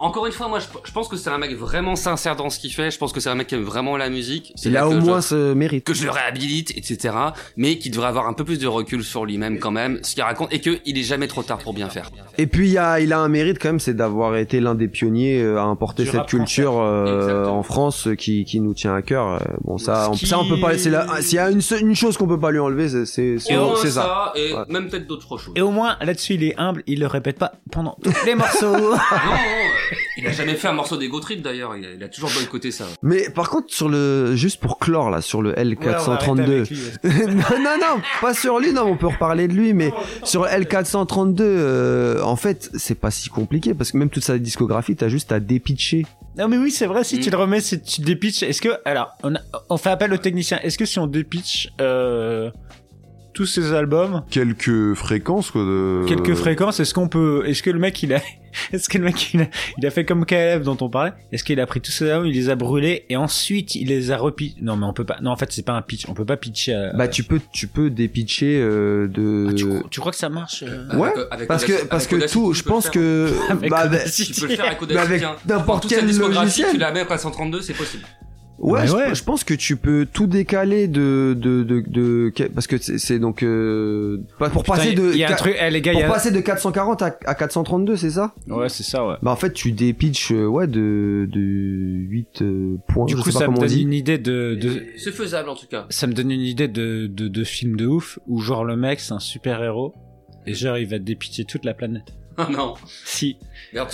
[0.00, 2.58] Encore une fois, moi, je, je pense que c'est un mec vraiment sincère dans ce
[2.60, 2.90] qu'il fait.
[2.90, 4.52] Je pense que c'est un mec qui aime vraiment la musique.
[4.54, 7.14] C'est il là a au je- moins ce mérite que je le réhabilite, etc.
[7.56, 10.22] Mais qui devrait avoir un peu plus de recul sur lui-même quand même, ce qu'il
[10.22, 12.10] raconte, et qu'il est jamais trop tard pour bien faire.
[12.38, 14.74] Et puis il y a, il a un mérite quand même, c'est d'avoir été l'un
[14.76, 18.74] des pionniers euh, à importer Du cette culture euh, en France euh, qui, qui nous
[18.74, 19.28] tient à cœur.
[19.34, 20.78] Euh, Bon ça, on, qui- ça on peut pas.
[20.78, 23.38] C'est la- s'il y a une, seule- une chose qu'on peut pas lui enlever, c'est
[23.38, 23.90] ça.
[23.90, 24.62] ça, et Ouais.
[24.68, 25.52] même peut-être d'autres choses.
[25.56, 28.72] Et au moins, là-dessus, il est humble, il le répète pas pendant tous les morceaux.
[28.80, 28.96] non, non,
[30.16, 31.76] il a jamais fait un morceau d'ego trip d'ailleurs.
[31.76, 32.86] Il, a- il a toujours boycotté ça.
[33.02, 36.10] Mais par contre sur le juste pour clore là sur le Ouais, on va L432.
[36.10, 36.78] arrêter avec lui,
[37.34, 39.92] non non non, pas sur lui, non, on peut reparler de lui mais
[40.24, 44.38] sur le L432 euh, en fait, c'est pas si compliqué parce que même toute sa
[44.38, 46.04] discographie, t'as juste à dépitcher.
[46.36, 47.04] Non mais oui c'est vrai Mm.
[47.04, 50.12] si tu le remets si tu dépitches est-ce que alors on, a- on fait appel
[50.12, 52.50] au technicien est-ce que si on dépitch euh,
[53.38, 55.62] tous ces albums Quelques fréquences quoi.
[55.62, 56.04] De...
[56.08, 58.20] quelques fréquences est-ce qu'on peut est-ce que le mec il a
[58.72, 59.46] est-ce que le mec il a,
[59.78, 61.12] il a fait comme KLF dont on parlait?
[61.30, 64.10] Est-ce qu'il a pris tous ces albums il les a brûlés et ensuite il les
[64.10, 66.14] a repi non mais on peut pas non en fait c'est pas un pitch on
[66.14, 69.54] peut pas pitcher à- Bah tu peux tu peux dépitcher euh, de
[69.88, 72.52] tu crois que ça marche euh Ouais, Avec- avec parce que parce que avec tout,
[72.54, 73.50] je pense le que faire.
[73.52, 73.98] Avec bah, bah.
[74.04, 75.24] Tu peux le faire avec mais avec Audacity.
[75.24, 75.36] hein.
[75.46, 76.70] n'importe quel logiciel.
[76.72, 78.04] Tu la mets à 432, c'est possible.
[78.60, 79.14] Ouais, Bah je, ouais.
[79.14, 83.20] je pense que tu peux tout décaler de de de, de parce que c'est c'est
[83.20, 85.92] donc euh, pour Putain, passer de il y a un qua- truc- eh, les gars,
[85.92, 88.34] pour il y a- passer de 440 à, à 432, c'est ça?
[88.48, 92.76] Ouais c'est ça ouais Bah en fait, tu dépitches euh, ouais de de 8 euh,
[92.88, 93.82] points, du je coup sais pas ça me comment donne dit.
[93.82, 95.86] une idée de, de C'est faisable en tout cas.
[95.88, 98.98] ça me donne une idée de, de, de film de ouf où genre le mec
[98.98, 99.94] c'est un super héros
[100.46, 102.12] et genre il va dépitier toute la planète.
[102.40, 102.74] Ah non.
[103.04, 103.36] Si.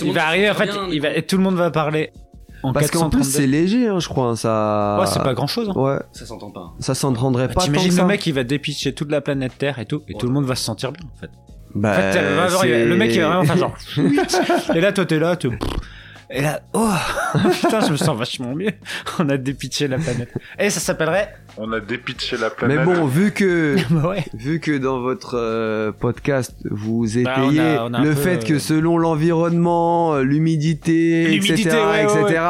[0.01, 2.11] Il va arriver en fait, bien, il va, et tout le monde va parler
[2.65, 3.23] en Parce qu'en plus 432.
[3.23, 4.27] c'est léger, hein, je crois.
[4.29, 4.97] hein, Ça.
[4.99, 5.69] Ouais, c'est pas grand chose.
[5.75, 5.97] Ouais.
[6.11, 6.73] Ça s'entend pas.
[6.79, 9.85] Ça s'entendrait Bah, pas T'imagines le mec il va dépitcher toute la planète Terre et
[9.85, 11.29] tout et tout le monde va se sentir bien en fait.
[11.73, 13.75] Bah, en fait, euh, le mec il va vraiment faire genre
[14.75, 15.49] et là toi t'es là tu
[16.29, 16.89] et là oh
[17.51, 18.71] putain je me sens vachement mieux
[19.19, 22.79] on a dépitché la planète et ça s'appellerait On a dépitché la planète.
[22.79, 24.25] Mais bon, vu que Bah ouais.
[24.33, 28.09] vu que dans votre euh, podcast vous Bah, on a- étayez on a un le
[28.09, 32.41] peu, fait euh, que selon l'environnement, euh, l'humidité, etc., ouais, ouais, etc.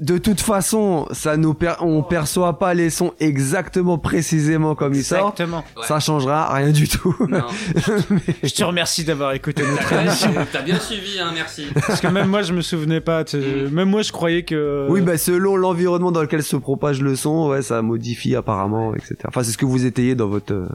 [0.00, 5.02] De toute façon, ça nous per- on perçoit pas les sons exactement précisément comme ils
[5.04, 5.40] sortent.
[5.40, 5.64] Exactement.
[5.84, 7.16] Ça changera rien du tout.
[7.28, 7.42] Non.
[8.44, 10.30] Je te remercie d'avoir écouté notre émission.
[10.52, 11.66] T'as bien suivi, hein, merci.
[11.86, 13.40] Parce que même moi je me souvenais pas, sais,
[13.72, 14.86] même moi je croyais que...
[14.88, 19.16] Oui, bah selon l'environnement dans lequel se propage le son, ouais, ça modifie apparemment, etc.
[19.26, 20.52] Enfin, c'est ce que vous étayez dans votre.
[20.52, 20.68] euh,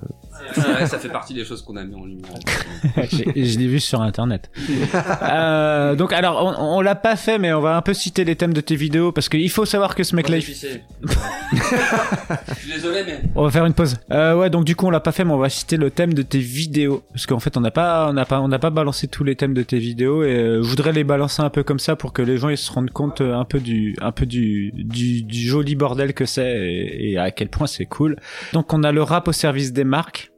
[0.57, 2.31] Ouais, ça fait partie des choses qu'on a mis en lumière.
[3.11, 4.49] Je l'ai vu sur internet.
[5.23, 8.35] Euh, donc alors on, on l'a pas fait mais on va un peu citer les
[8.35, 10.81] thèmes de tes vidéos parce qu'il faut savoir que ce mec là il- Je suis
[12.71, 13.21] désolé, mais.
[13.35, 13.97] on va faire une pause.
[14.11, 16.13] Euh, ouais donc du coup on l'a pas fait mais on va citer le thème
[16.13, 18.69] de tes vidéos parce qu'en fait on n'a pas on n'a pas on n'a pas
[18.69, 21.63] balancé tous les thèmes de tes vidéos et euh, je voudrais les balancer un peu
[21.63, 24.25] comme ça pour que les gens ils se rendent compte un peu du un peu
[24.25, 28.17] du du, du joli bordel que c'est et, et à quel point c'est cool.
[28.53, 30.31] Donc on a le rap au service des marques.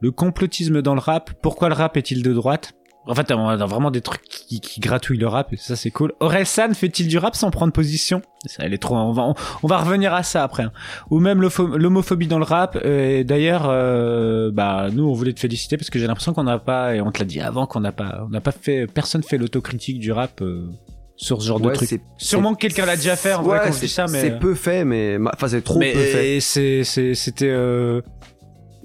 [0.00, 1.30] Le complotisme dans le rap.
[1.42, 2.72] Pourquoi le rap est-il de droite?
[3.06, 6.12] En fait, on a vraiment des trucs qui, qui gratouillent le rap, ça c'est cool.
[6.20, 8.20] Orelsan fait-il du rap sans prendre position?
[8.44, 8.96] Ça, elle est trop.
[8.96, 10.64] On va, revenir à ça après.
[10.64, 10.72] hein.
[11.08, 12.76] Ou même l'homophobie dans le rap.
[12.84, 16.58] Et d'ailleurs, euh, bah nous, on voulait te féliciter parce que j'ai l'impression qu'on n'a
[16.58, 19.22] pas, et on te l'a dit avant, qu'on n'a pas, on n'a pas fait, personne
[19.22, 20.42] fait l'autocritique du rap.
[20.42, 20.68] euh,
[21.20, 22.00] sur ce genre de truc.
[22.16, 24.20] Sûrement que quelqu'un l'a déjà fait en vrai Ouais, quand je c'est- dis ça, mais
[24.20, 25.18] C'est peu fait, mais.
[25.18, 26.38] ma- Enfin, c'est trop mais peu fait.
[26.40, 28.00] c'est c'est c'était euh...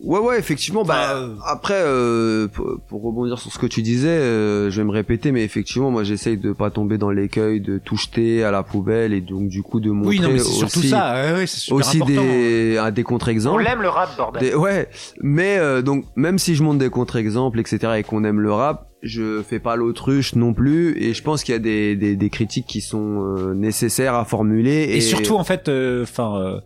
[0.03, 0.83] Ouais, ouais, effectivement.
[0.83, 1.15] Bah,
[1.47, 5.31] après, euh, pour, pour rebondir sur ce que tu disais, euh, je vais me répéter,
[5.31, 9.13] mais effectivement, moi, j'essaye de pas tomber dans l'écueil de tout jeter à la poubelle
[9.13, 11.47] et donc du coup de montrer Oui, non, mais c'est aussi, surtout ça, ouais, ouais,
[11.47, 12.21] c'est super aussi important.
[12.21, 13.63] des, ah, des On contre-exemples.
[13.63, 14.41] l'aime le rap, bordel.
[14.43, 14.89] Des- ouais,
[15.21, 18.89] mais euh, donc même si je monte des contre-exemples, etc., et qu'on aime le rap,
[19.03, 22.29] je fais pas l'autruche non plus, et je pense qu'il y a des, des, des
[22.29, 24.83] critiques qui sont euh, nécessaires à formuler.
[24.95, 25.69] Et, surtout, en fait,
[26.01, 26.59] enfin, euh,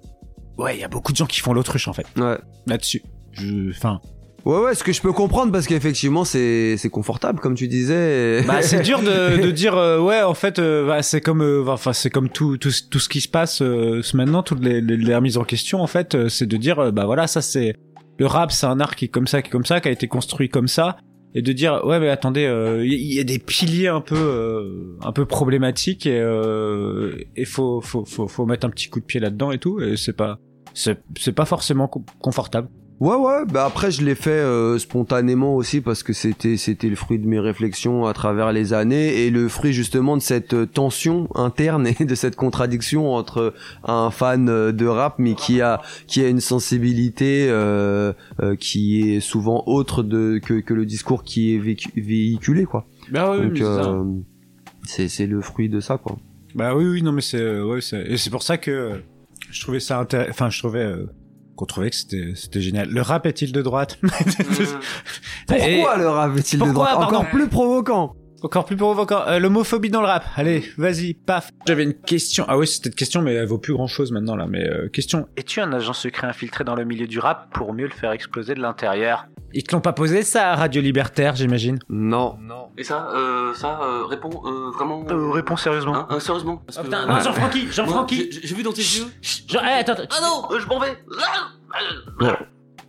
[0.57, 2.05] ouais, il y a beaucoup de gens qui font l'autruche, en fait.
[2.15, 2.37] Ouais.
[2.65, 3.01] Là-dessus.
[3.31, 3.99] Je, enfin.
[4.47, 8.43] Ouais, ouais, ce que je peux comprendre parce qu'effectivement c'est c'est confortable comme tu disais.
[8.47, 11.65] Bah, c'est dur de, de dire, euh, ouais, en fait, euh, bah, c'est comme, euh,
[11.67, 14.95] enfin, c'est comme tout, tout, tout ce qui se passe euh, maintenant, toutes les, les,
[14.95, 17.75] les remises en question, en fait, euh, c'est de dire, euh, bah voilà, ça c'est,
[18.19, 19.91] le rap, c'est un art qui est comme ça, qui est comme ça, qui a
[19.91, 20.95] été construit comme ça.
[21.35, 24.15] Et de dire ouais mais attendez euh, il y, y a des piliers un peu
[24.15, 28.99] euh, un peu problématiques et euh, et faut, faut faut faut mettre un petit coup
[28.99, 30.39] de pied là-dedans et tout et c'est pas
[30.73, 32.69] c'est pas forcément co- confortable.
[32.99, 36.95] Ouais ouais, bah après je l'ai fait euh, spontanément aussi parce que c'était c'était le
[36.95, 40.65] fruit de mes réflexions à travers les années et le fruit justement de cette euh,
[40.65, 45.79] tension interne et de cette contradiction entre un fan euh, de rap mais qui a
[46.07, 51.23] qui a une sensibilité euh, euh, qui est souvent autre de que que le discours
[51.23, 52.87] qui est vécu- véhiculé quoi.
[53.11, 53.89] Bah oui, Donc mais c'est ça.
[53.91, 54.03] euh,
[54.87, 56.17] c'est c'est le fruit de ça quoi.
[56.55, 59.03] Bah oui oui non mais c'est ouais c'est et c'est pour ça que
[59.51, 61.05] je trouvais ça intéressant enfin je trouvais euh,
[61.57, 62.87] qu'on trouvait que c'était c'était génial.
[62.89, 63.99] Le rap est-il de droite
[65.47, 68.15] Pourquoi Et- le rap est-il de Pourquoi, droite pardon Encore plus provoquant.
[68.43, 69.23] Encore plus provoquant.
[69.27, 70.23] Euh, L'homophobie dans le rap.
[70.35, 71.49] Allez, vas-y, paf.
[71.67, 72.45] J'avais une question.
[72.47, 74.45] Ah oui, c'était une question, mais elle vaut plus grand chose maintenant là.
[74.47, 75.27] Mais euh, question.
[75.37, 78.53] Es-tu un agent secret infiltré dans le milieu du rap pour mieux le faire exploser
[78.53, 79.25] de l'intérieur?
[79.59, 81.79] Ils te l'ont pas posé ça à Radio Libertaire, j'imagine?
[81.89, 82.37] Non.
[82.39, 82.67] Non.
[82.77, 85.03] Et ça, euh, ça, euh, réponds euh, vraiment.
[85.09, 85.95] Euh, réponds sérieusement.
[85.95, 86.57] Hein, hein, sérieusement.
[86.63, 88.29] Parce Oh, que- putain, non, Jean-Francky, Jean-Francky.
[88.31, 89.05] J'ai- J'ai vu dans tes yeux.
[89.47, 90.03] Jean- eh, attends, attends.
[90.11, 90.95] Ah non, euh, je m'en vais.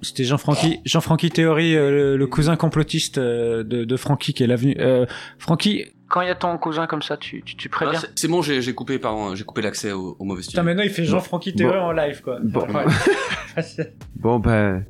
[0.03, 4.47] C'était Jean-Francky, Jean-Francky Théory, euh, le, le cousin complotiste euh, de, de Francky qui est
[4.47, 4.77] l'avenue.
[4.79, 5.07] Euh,
[5.39, 7.99] Francky, quand il y a ton cousin comme ça, tu, tu, tu Ah, préviens.
[7.99, 10.61] c'est- c'est bon, j'ai j'ai coupé, pardon, j'ai coupé l'accès au, au mauvais studio.
[10.61, 12.39] Putain, maintenant il fait Jean-Francky Théory en live quoi.
[12.43, 12.67] Bon.
[14.17, 14.85] Bon ben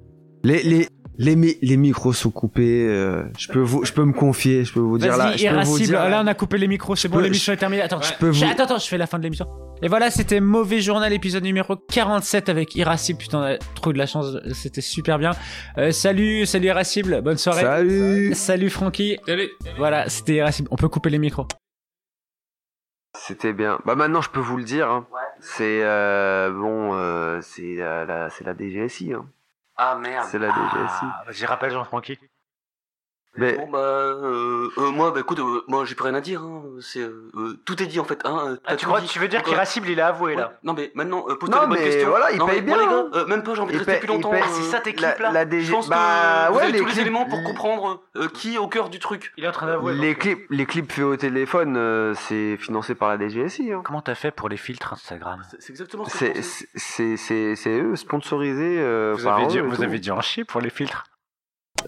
[0.44, 0.88] les les
[1.18, 2.86] les, mi- les micros sont coupés.
[2.88, 4.64] euh, je peux vous je peux me confier.
[4.64, 5.30] Je peux vous dire là.
[5.30, 5.86] Vas-y, Je peux vous irascible.
[5.88, 7.82] dire Là, on a coupé les micros, c'est bon, l'émission est terminée.
[7.82, 9.46] Attends, je peux je- vous- attends, attends, je fais la fin de l'émission.
[9.82, 13.18] Et voilà, c'était Mauvais Journal, épisode numéro 47 avec Irascible.
[13.20, 15.30] Putain, on a trop de la chance, c'était super bien.
[15.76, 17.62] Euh, salut, salut Irascible, bonne soirée.
[17.62, 18.34] Salut.
[18.34, 19.18] Salut Francky.
[19.26, 19.48] Salut.
[19.76, 20.68] Voilà, c'était Irascible.
[20.72, 21.46] On peut couper les micros.
[23.16, 23.78] C'était bien.
[23.84, 24.88] Bah maintenant je peux vous le dire.
[24.90, 25.06] hein.
[25.40, 29.12] C'est euh, bon, euh, c'est la, la- c'est la DGSI.
[29.12, 29.26] Hein.
[29.78, 30.26] Ah merde.
[30.28, 31.06] C'est la DGSI.
[31.26, 32.18] Vas-y, rappelle Jean-Francky.
[33.38, 36.42] Mais Bon bah euh, euh, moi bah écoute euh, moi j'ai plus rien à dire
[36.42, 36.62] hein.
[36.80, 39.18] c'est euh, euh, tout est dit en fait hein euh, t'as tout dit.
[39.18, 40.42] veux dire qu'Irascible, il a avoué ouais.
[40.64, 42.68] non mais maintenant euh, pose Non, les bonnes mais questions voilà, il Non, paye mais
[42.68, 43.08] moi, bien, les hein.
[43.12, 44.92] gars euh, même pas j'ai envie de rester paye- plus longtemps euh, c'est ça tes
[44.92, 46.90] la- clips, là la DG je pense que Bah, vous ouais, avez les tous les
[46.92, 49.66] clips- éléments pour comprendre euh, qui est au cœur du truc Il est en train
[49.66, 49.94] d'avouer.
[49.94, 53.72] les clips les clips faits au téléphone, euh, c'est financé par la DGSI.
[53.72, 53.82] Hein.
[53.84, 55.40] Comment t'as fait pour les filtres Instagram?
[55.58, 58.78] C'est exactement C'est c'est c'est c'est eux sponsorisés.
[58.80, 61.04] Euh, Vous par avez, et vous avez dû en chier pour les filtres.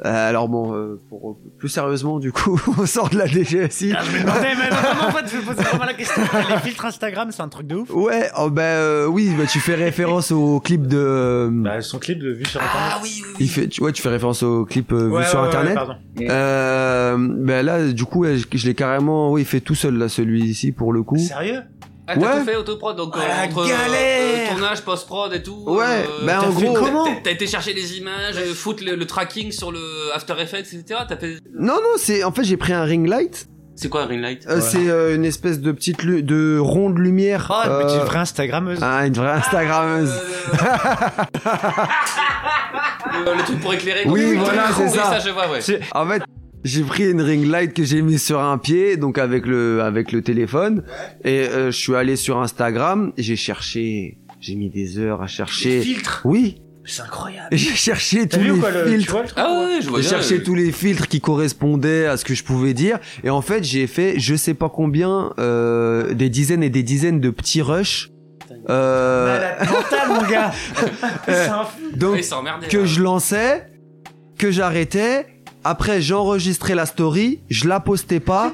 [0.05, 3.93] Euh, alors bon, euh, pour plus sérieusement, du coup, on sort de la DGSI.
[3.97, 6.23] Ah, je me demandais, mais non, en fait, je me posais vraiment la question.
[6.49, 7.91] Les filtres Instagram, c'est un truc de ouf.
[7.91, 10.97] Ouais, oh bah euh, oui, bah tu fais référence au clip de.
[10.99, 12.93] euh, Bah, son clip de vue sur internet.
[12.95, 15.29] ah oui oui il fait, tu, ouais, tu fais référence au clip euh, Ouais, vu
[15.29, 15.75] sur ouais, ouais, internet.
[15.75, 15.95] pardon.
[16.21, 20.93] euh, bah là, du coup, je l'ai carrément, oui, fait tout seul là, celui-ci pour
[20.93, 21.19] le coup.
[21.19, 21.61] Sérieux?
[22.13, 22.39] Ah t'as Ouais.
[22.41, 25.63] tout fait autoprod donc euh, Ah, la entre euh, euh, tournage post prod et tout
[25.67, 28.97] Ouais, euh, bah, en gros- t'as- Comment t'as- été chercher les images euh, foutre le,
[28.97, 29.81] le tracking sur le
[30.15, 33.47] After Effects etc t'as fait Non, non, c'est en fait j'ai pris un ring light.
[33.77, 34.45] c'est quoi un ring light?
[34.49, 37.51] Euh, C'est euh, une espèce de petite lu- de ronde lumière.
[37.51, 38.79] Oh, es euh, une vraie Instagrammeuse.
[38.83, 40.11] Ah, une vraie Instagrammeuse.
[40.13, 40.53] Euh,
[43.37, 45.05] le truc pour éclairer Oui, quand- voilà, c'est oui, ça.
[45.05, 45.61] ça je vois ouais
[45.95, 46.23] En fait,
[46.65, 50.13] j'ai pris une ring light que j'ai mis sur un pied, donc avec le avec
[50.13, 50.83] le téléphone,
[51.25, 53.13] et euh, je suis allé sur Instagram.
[53.17, 55.81] J'ai cherché, j'ai mis des heures à chercher.
[55.81, 56.23] filtres?
[56.25, 57.49] Oui, C'est incroyable.
[57.53, 59.13] j'ai cherché tous les quoi le, tu filtres.
[59.13, 62.07] vois le truc ah ouais je vois J'ai cherché euh, tous les filtres qui correspondaient
[62.07, 65.33] à ce que je pouvais dire et en fait j'ai fait je sais pas combien
[65.39, 68.11] euh, des dizaines et des dizaines de petits rushs
[68.69, 70.53] euh, Malade mental, mon gars.
[71.27, 71.79] c'est un fou.
[71.97, 72.85] donc ouais, c'est emmerdé que là.
[72.85, 73.67] je lançais
[74.39, 75.27] que j'arrêtais
[75.65, 78.53] après j'enregistrais la story je la postais pas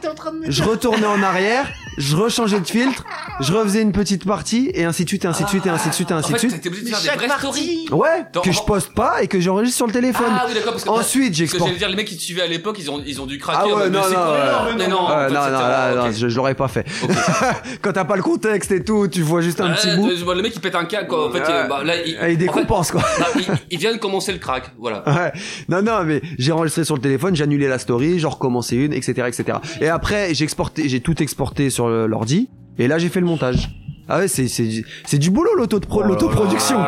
[0.49, 1.69] je retournais en arrière
[1.99, 3.05] je rechangeais de filtre
[3.41, 5.89] je refaisais une petite partie et ainsi de suite et ainsi de suite et ainsi
[5.89, 7.87] de suite et ainsi de suite t'étais obligé de Mais faire des chaque vraies stories
[7.89, 7.93] partie.
[7.93, 10.73] ouais Dans- que je poste pas et que j'enregistre sur le téléphone ah oui d'accord
[10.73, 12.77] parce que ensuite parce que j'exporte j'allais dire les mecs qui te suivaient à l'époque
[12.79, 14.33] ils ont ils ont dû craquer Ah en ouais, mode, non, mais c'est non, quoi
[14.67, 14.75] ouais.
[14.77, 16.05] mais non Euh, fait, non, non, là, ok.
[16.07, 16.87] non, je, je l'aurais pas fait.
[17.83, 20.09] Quand t'as pas le contexte et tout, tu vois juste un petit bout.
[20.11, 22.33] euh, le mec il pète un câble quoi en fait euh, bah, là il, Et
[22.33, 23.03] il décompense quoi.
[23.19, 25.33] bah, il, il vient de commencer le crack voilà Ouais.
[25.69, 28.93] Non, non, mais j'ai enregistré sur le téléphone, j'ai annulé la story, j'en recommençais une,
[28.93, 29.59] etc., etc.
[29.81, 33.27] Et après, j'ai exporté, j'ai tout exporté sur le- l'ordi, et là, j'ai fait le
[33.27, 33.71] montage.
[34.09, 36.77] Ah ouais, c'est, c'est, c'est du boulot, l'auto Oh là l'autoproduction.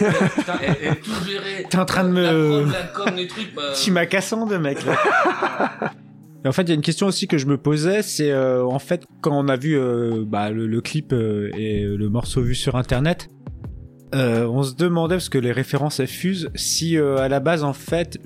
[0.00, 2.62] Putain, putain, et, et tout gérer T'es en train de la me.
[2.62, 4.84] prod, la com les trucs bah, Tu m'as Cassandre, mec.
[4.84, 4.96] Là.
[6.44, 8.64] Et en fait, il y a une question aussi que je me posais, c'est euh,
[8.64, 12.40] en fait quand on a vu euh, bah, le, le clip euh, et le morceau
[12.40, 13.28] vu sur internet,
[14.14, 17.62] euh, on se demandait parce que les références elles fusent si euh, à la base
[17.62, 18.18] en fait,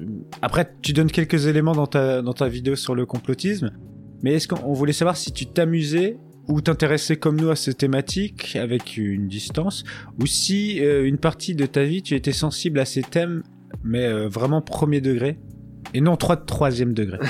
[0.43, 3.73] après tu donnes quelques éléments dans ta dans ta vidéo sur le complotisme,
[4.25, 6.17] mais est-ce qu'on voulait savoir si tu t'amusais
[6.49, 9.85] ou t'intéressais comme nous à ces thématiques avec une distance,
[10.21, 13.43] ou si euh, une partie de ta vie tu étais sensible à ces thèmes,
[13.83, 15.39] mais euh, vraiment premier degré?
[15.93, 17.19] Et non 3 de troisième degré.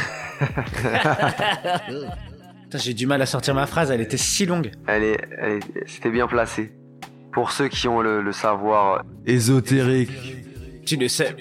[2.64, 4.70] Putain, J'ai du mal à sortir ma phrase, elle était si longue.
[4.86, 6.72] Elle est, elle est- c'était bien placé.
[7.32, 10.10] Pour ceux qui ont le, le savoir ésotérique.
[10.86, 11.34] Tu le sais.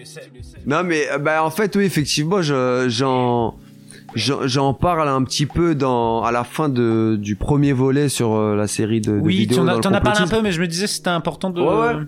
[0.66, 3.58] Non mais euh, bah en fait oui effectivement je- j'en
[4.16, 8.34] j'en j'en parle un petit peu dans à la fin de du premier volet sur
[8.34, 10.22] euh, la série de, de Oui, tu vidéos en dans as, le t'en as parlé
[10.22, 11.62] un peu, mais je me disais que c'était important de.
[11.62, 12.04] Ouais, ouais.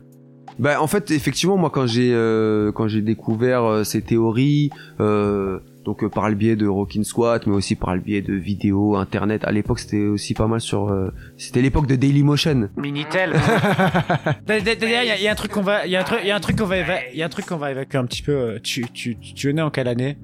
[0.58, 4.70] Bah en fait effectivement moi quand j'ai euh, quand j'ai découvert euh, ces théories
[5.02, 8.32] euh, donc euh, par le biais de Rockin' Squat mais aussi par le biais de
[8.34, 13.34] vidéos internet à l'époque c'était aussi pas mal sur euh, c'était l'époque de Dailymotion Minitel.
[14.48, 16.32] D'ailleurs, il y, a- un truc qu'on va, il y a un truc, il y
[16.32, 16.76] a un truc qu'on va,
[17.12, 18.60] il y a un truc qu'on va évacuer un petit peu.
[18.64, 20.18] Tu, tu, tu es né en quelle année?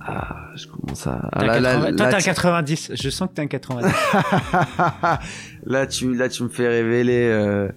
[0.00, 1.28] Ah, je commence à.
[1.32, 2.92] Un là, là, 80 Toi, là, t'es un tu- 90.
[2.94, 3.92] Je sens que t'es un 90.
[5.66, 7.68] là tu là tu me fais révéler euh,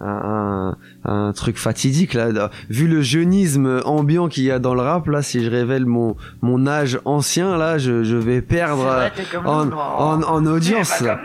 [0.00, 4.74] un, un, un truc fatidique là Là, vu le jeunisme ambiant qu'il y a dans
[4.74, 8.82] le rap là si je révèle mon mon âge ancien là je, je vais perdre
[8.84, 9.76] vrai, euh, comme en, nous.
[9.76, 11.20] en en audience là.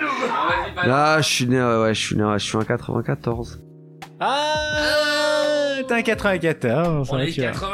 [1.22, 3.60] je suis né ouais, je suis né je suis un 94
[4.20, 7.10] ah, t'es un 94.
[7.12, 7.49] On est tu vois.
[7.51, 7.66] 84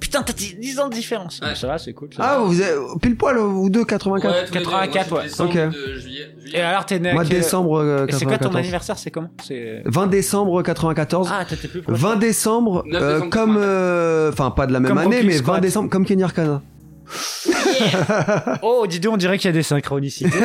[0.00, 1.40] Putain, t'as 10 ans de différence.
[1.54, 2.08] Ça va, c'est cool.
[2.14, 2.44] ça ah va.
[2.44, 4.70] vous êtes pile poil vous deux 84 Ouais, tous les deux.
[4.70, 5.22] Moi, 84, ouais.
[5.24, 5.56] décembre Ok.
[5.56, 5.98] de juillet-
[6.40, 6.58] juillet.
[6.58, 8.56] Et alors, t'es né Mois de décembre, euh, Et c'est quoi ton 94.
[8.56, 11.96] anniversaire C'est comment C'est 20 décembre 94 Ah, t'étais plus proche.
[11.98, 15.34] 20 décembre, 9 euh, décembre comme euh, enfin pas de la même Comme année mais
[15.34, 15.60] 20 Squad.
[15.62, 16.62] décembre comme Kenny Arcana
[18.62, 20.30] Oh, dis donc, on dirait qu'il y a des synchronicités.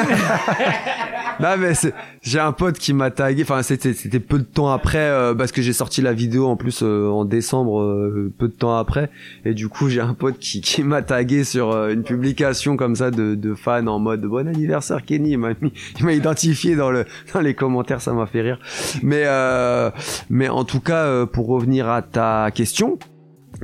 [1.40, 1.74] Non mais
[2.22, 5.62] j'ai un pote qui m'a tagué, enfin c'était peu de temps après euh, parce que
[5.62, 9.10] j'ai sorti la vidéo en plus euh, en décembre euh, peu de temps après
[9.46, 12.96] et du coup j'ai un pote qui, qui m'a tagué sur euh, une publication comme
[12.96, 16.76] ça de, de fans en mode bon anniversaire Kenny, il m'a mis- il m'a identifié
[16.76, 18.60] dans le dans les commentaires, ça m'a fait rire.
[19.02, 19.90] Mais euh,
[20.30, 23.00] mais en tout cas euh, pour revenir à ta question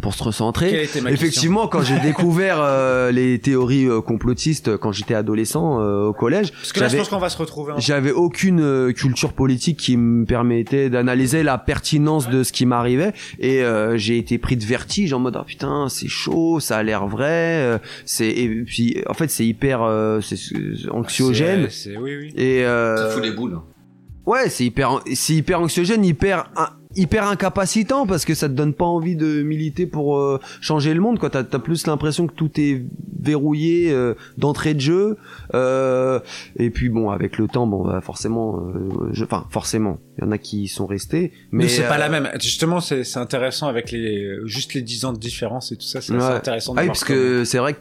[0.01, 0.83] pour se recentrer.
[1.07, 6.51] Effectivement, quand j'ai découvert euh, les théories euh, complotistes quand j'étais adolescent euh, au collège,
[6.51, 7.73] Parce que là, je j'avais- pense qu'on va se retrouver.
[7.73, 12.65] un- j'avais aucune euh, culture politique qui me permettait d'analyser la pertinence de ce qui
[12.65, 16.77] m'arrivait et euh, j'ai été pris de vertige en mode ah putain c'est chaud ça
[16.77, 20.55] a l'air vrai euh, c'est et puis en fait c'est hyper euh, c'est c'est
[20.91, 22.33] anxiogène C'est- c'est- oui, oui.
[22.35, 23.59] et euh, Ça fout les boules.
[24.29, 26.51] Ouais c'est hyper c'est hyper anxiogène hyper
[26.95, 31.01] hyper incapacitant parce que ça te donne pas envie de militer pour euh, changer le
[31.01, 32.83] monde quoi t'as as plus l'impression que tout est
[33.21, 35.17] verrouillé euh, d'entrée de jeu
[35.53, 36.19] euh,
[36.57, 40.31] et puis bon avec le temps bon bah, forcément euh, enfin forcément il y en
[40.31, 42.29] a qui sont restés mais Mais c'est pas euh, la même.
[42.41, 46.01] Justement, c'est c'est intéressant avec les juste les 10 ans de différence et tout ça.
[46.01, 46.21] C'est Ouais.
[46.23, 46.73] intéressant.
[46.73, 47.79] De Ah oui, parce que c'est vrai que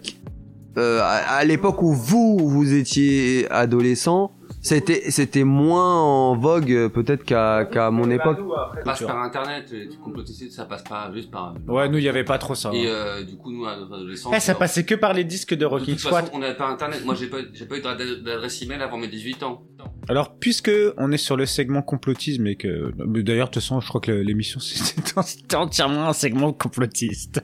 [0.78, 4.30] euh, à, à l'époque où vous vous étiez adolescent,
[4.68, 8.38] c'était c'était moins en vogue euh, peut-être qu'à qu'à mon époque.
[8.38, 11.54] Ça passe par internet, les trucs complotistes, ça passe pas juste par.
[11.66, 12.70] comment- Ouais, nous, il y avait pas trop ça.
[12.74, 12.90] Et hein.
[12.90, 14.32] euh, du coup, nous, à notre adolescence.
[14.36, 16.30] Eh, ça euh, passait que par les disques de De Rocking toute façon, Squad.
[16.34, 17.04] on n'avait pas internet.
[17.04, 19.62] Moi, j'ai pas, j'ai pas eu d'ad- d'adresse email avant mes 18 ans.
[20.08, 23.88] Alors, puisque on est sur le segment complotisme et que, d'ailleurs, de toute façon, je
[23.88, 24.60] crois que l'émission
[25.22, 27.42] c'était entièrement un segment complotiste,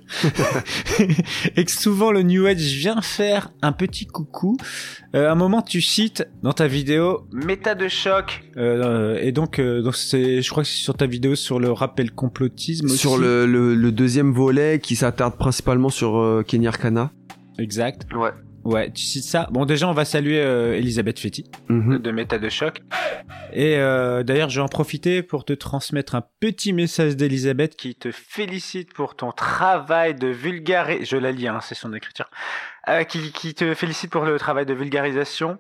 [1.57, 4.57] et que souvent le New Age vient faire un petit coucou.
[5.15, 9.59] Euh, à un moment, tu cites dans ta vidéo méta de choc, euh, et donc,
[9.59, 12.89] euh, donc c'est, je crois que c'est sur ta vidéo sur le rappel complotisme.
[12.89, 13.23] Sur aussi.
[13.23, 17.11] le, le, le deuxième volet qui s'attarde principalement sur euh, Kenny Arcana.
[17.59, 18.07] Exact.
[18.15, 18.31] Ouais.
[18.65, 19.47] Ouais, tu cites ça.
[19.51, 21.99] Bon, déjà, on va saluer euh, Elisabeth Fetty Mhm.
[21.99, 22.81] de Méta de Choc.
[23.53, 27.95] Et euh, d'ailleurs, je vais en profiter pour te transmettre un petit message d'Elisabeth qui
[27.95, 31.19] te félicite pour ton travail de vulgarisation.
[31.19, 32.31] Je la lis, hein, c'est son écriture.
[32.89, 35.59] Euh, qui, qui te félicite pour le travail de vulgarisation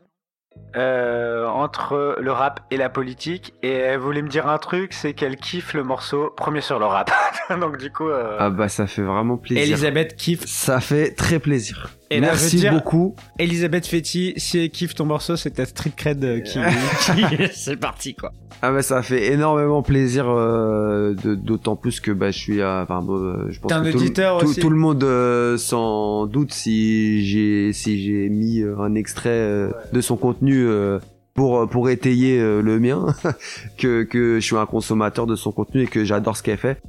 [0.76, 3.55] euh, entre le rap et la politique.
[3.62, 6.86] Et elle voulait me dire un truc, c'est qu'elle kiffe le morceau premier sur le
[6.86, 7.11] rap.
[7.61, 9.62] Donc du coup, euh, Ah bah ça fait vraiment plaisir.
[9.64, 10.44] Elisabeth kiffe.
[10.46, 11.90] Ça fait très plaisir.
[12.16, 13.14] Et là, Merci dire- beaucoup.
[13.38, 17.76] Elisabeth Fetty, si elle kiffe ton morceau, c'est ta street cred euh, qui, qui- c'est
[17.76, 18.32] parti quoi.
[18.62, 23.02] Ah bah ça fait énormément plaisir, euh, d'autant plus que bah je suis, à- enfin
[23.02, 24.60] bon, euh, je pense un que tout, le- auditeur tout, aussi.
[24.60, 29.70] tout le monde euh, sans doute si j'ai si j'ai mis euh, un extrait euh,
[29.92, 30.98] de son contenu euh,
[31.34, 33.06] pour pour étayer euh, le mien,
[33.78, 36.80] que que je suis un consommateur de son contenu et que j'adore ce qu'elle fait.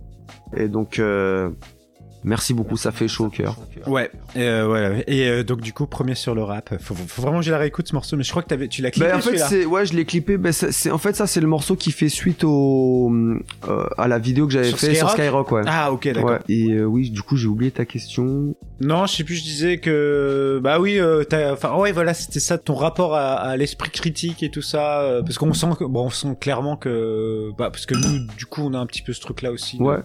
[0.55, 1.49] Et donc euh,
[2.26, 3.55] merci beaucoup, ça fait chaud au cœur.
[3.88, 4.95] Ouais, euh, voilà.
[5.07, 6.73] Et euh, donc du coup, premier sur le rap.
[6.82, 8.82] Faut, faut vraiment que je la réécoute ce morceau, mais je crois que t'avais, tu
[8.82, 10.38] l'as clippé Bah, en fait, c'est ouais, je l'ai clippé.
[10.38, 13.11] Bah, c'est en fait ça c'est le morceau qui fait suite au
[13.67, 15.61] euh, à la vidéo que j'avais fait sur Skyrock ouais.
[15.67, 16.32] Ah, ok, d'accord.
[16.32, 16.39] Ouais.
[16.49, 18.55] Et euh, oui, du coup j'ai oublié ta question.
[18.82, 19.36] Non, je sais plus.
[19.36, 23.34] Je disais que bah oui, euh, t'as- enfin ouais, voilà, c'était ça, ton rapport à,
[23.36, 26.76] à l'esprit critique et tout ça, euh, parce qu'on sent que bon, on sent clairement
[26.78, 29.78] que bah parce que nous, du coup, on a un petit peu ce truc-là aussi.
[29.78, 29.97] de- Ouais.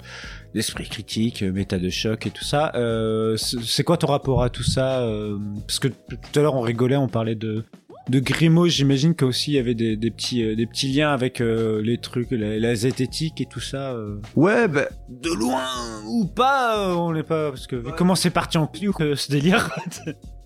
[0.55, 2.73] D'esprit critique, euh, méta de choc et tout ça.
[2.75, 6.61] Euh, c'est quoi ton rapport à tout ça euh, Parce que tout à l'heure on
[6.61, 7.65] rigolait, on parlait de
[8.09, 11.41] de Grimaud, j'imagine qu'aussi il y avait des, des petits euh, des petits liens avec
[11.41, 13.93] euh, les trucs, la, la zététique et tout ça.
[13.93, 14.17] euh.
[14.35, 15.63] Ouais, bah, de loin
[16.09, 19.31] ou pas, euh, on n'est pas parce que comment c'est parti en cliou euh, ce
[19.31, 19.71] délire.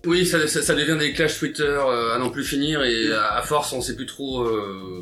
[0.07, 3.37] Oui, ça, ça, ça devient des clashs Twitter euh, à n'en plus finir et à,
[3.37, 4.43] à force on sait plus trop.
[4.43, 5.01] Euh...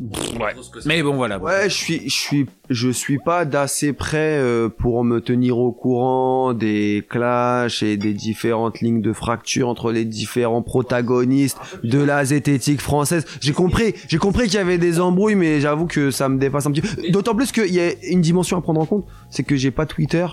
[0.00, 0.54] ouais.
[0.86, 1.38] Mais bon voilà.
[1.38, 5.72] Ouais, je suis, je suis, je suis pas d'assez près euh, pour me tenir au
[5.72, 12.24] courant des clashs et des différentes lignes de fracture entre les différents protagonistes de la
[12.24, 13.26] zététique française.
[13.40, 16.66] J'ai compris, j'ai compris qu'il y avait des embrouilles, mais j'avoue que ça me dépasse
[16.66, 17.10] un petit peu.
[17.10, 19.86] D'autant plus qu'il y a une dimension à prendre en compte, c'est que j'ai pas
[19.86, 20.26] Twitter.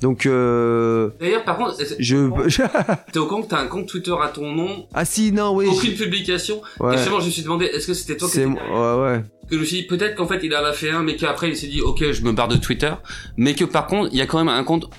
[0.00, 2.16] Donc, euh, D'ailleurs, par contre, je,
[3.12, 5.66] t'es au courant que t'as un compte Twitter à ton nom, ah si, non, oui.
[5.68, 6.60] aucune publication.
[6.78, 6.94] Ouais.
[6.94, 9.12] Et justement, je me suis demandé, est-ce que c'était toi qui C'est étais moi, ouais,
[9.12, 9.22] ouais.
[9.48, 11.48] que je me suis dit peut-être qu'en fait il en a fait un mais qu'après
[11.50, 12.92] il s'est dit ok je me barre de Twitter
[13.38, 14.90] mais que par contre il y a quand même un compte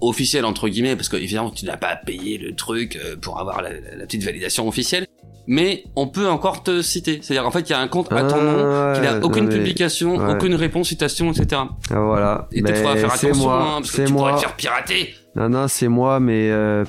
[0.00, 3.60] officiel entre guillemets parce que évidemment tu n'as pas payé le truc euh, pour avoir
[3.62, 5.06] la- la petite validation officielle
[5.50, 8.22] mais on peut encore te citer c'est-à-dire en fait il y a un compte à
[8.22, 10.34] ton nom qui n'a aucune mais- publication ouais.
[10.34, 12.46] aucune réponse citation etc Ah, voilà.
[12.52, 14.38] et peut-être faire c'est attention moi, hein, parce que c'est tu pourrais moi.
[14.40, 16.84] te faire pirater Non, non, c'est moi, mais euh,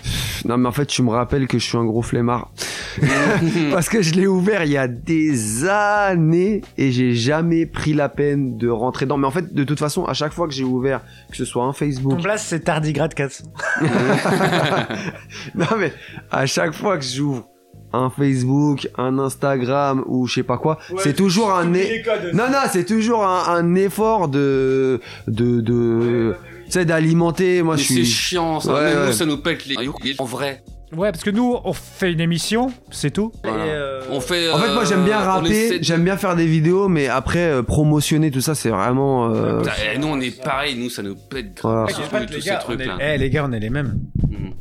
[0.45, 2.49] non, mais en fait, tu me rappelles que je suis un gros flemmard
[3.72, 8.10] parce que je l'ai ouvert il y a des années et j'ai jamais pris la
[8.10, 9.18] peine de rentrer dedans.
[9.18, 11.64] Mais en fait, de toute façon, à chaque fois que j'ai ouvert, que ce soit
[11.64, 13.43] un Facebook, Ton place c'est Tardigrade 400.
[15.55, 15.93] non mais
[16.32, 17.47] à chaque fois que j'ouvre
[17.94, 22.60] un Facebook, un Instagram ou je sais pas quoi, c'est toujours un é- non non
[22.72, 26.36] c'est toujours un, un effort de de de
[26.66, 27.64] tu sais d'alimenter.
[27.64, 29.06] Moi je c'est suis chiant ça Ouais, même ouais.
[29.08, 29.76] nous ça nous pète les
[30.20, 30.62] en vrai
[30.96, 33.32] Ouais, parce que nous on fait une émission, c'est tout.
[33.44, 33.64] Voilà.
[33.64, 36.36] Euh, on fait En fait, moi, j'aime bien euh, on essaie rapper, j'aime bien faire
[36.36, 39.30] des vidéos, mais après, euh, promotionner tout ça, c'est vraiment.
[39.34, 42.60] euh, Putain, et nous on est pareil nous ça nous pète grave tous ces on
[42.60, 42.86] trucs est...
[42.86, 44.00] là Eh, les gars, on est les mêmes.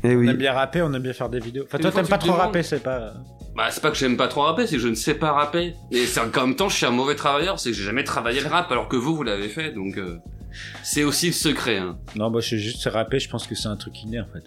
[0.03, 0.29] eh On oui.
[0.29, 1.63] aime bien rapper, on aime bien faire des vidéos.
[1.65, 3.13] Enfin, Et toi, t'aimes pas trop demandes- rapper, c'est pas.
[3.55, 5.73] Bah, c'est pas que j'aime pas trop rapper, c'est que je ne sais pas rapper.
[5.91, 8.39] Et c'est en même temps, je suis un mauvais travailleur, c'est que j'ai jamais travaillé
[8.39, 10.17] le rap, alors que vous, vous l'avez fait, donc euh,
[10.83, 11.77] c'est aussi le secret.
[11.77, 11.97] Hein.
[12.15, 14.43] Non, moi, je sais juste rapper, je pense que c'est un truc inné en fait.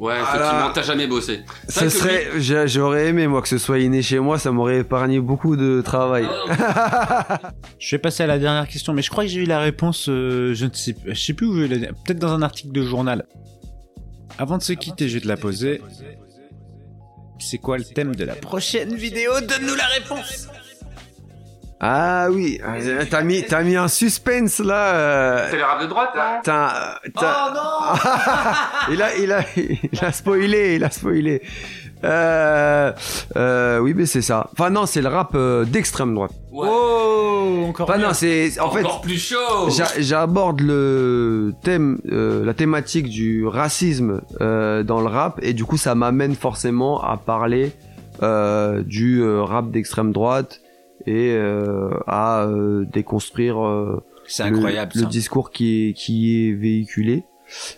[0.00, 1.40] Ouais, Ah effectivement, t'as jamais bossé.
[1.66, 5.18] Que serait, j'a- j'aurais aimé moi que ce soit inné chez moi, ça m'aurait épargné
[5.20, 6.26] beaucoup de travail.
[7.78, 10.08] Je vais passer à la dernière question, mais je crois que j'ai eu la réponse,
[10.08, 12.82] euh, je ne sais, je sais plus où je l'ai, peut-être dans un article de
[12.82, 13.26] journal.
[14.38, 15.80] Avant de se quitter, je vais te la poser.
[17.40, 19.32] C'est quoi le thème de la prochaine vidéo?
[19.40, 20.48] Donne-nous la réponse
[21.80, 24.94] Ah oui, euh, t'as mis, t'as mis un suspense là.
[24.94, 27.54] euh, C'est les rap de droite, là T'as, t'as-
[28.90, 31.40] il a, il a, il a spoilé, il a spoilé.
[32.04, 32.92] Euh,
[33.36, 34.48] euh, oui, mais c'est ça.
[34.52, 36.30] Enfin non, c'est le rap euh, d'extrême droite.
[36.52, 38.84] Oh, encore Enfin non, c'est en fait.
[38.84, 45.06] Encore plus chaud j'a- J'aborde le thème, euh, la thématique du racisme euh, dans le
[45.08, 47.72] rap et du coup ça m'amène forcément à parler
[48.22, 50.60] euh, du euh, rap d'extrême droite
[51.08, 54.04] et euh, à euh, déconstruire euh,
[54.38, 57.24] le- incroyable, le, discours qui est qui est véhiculé.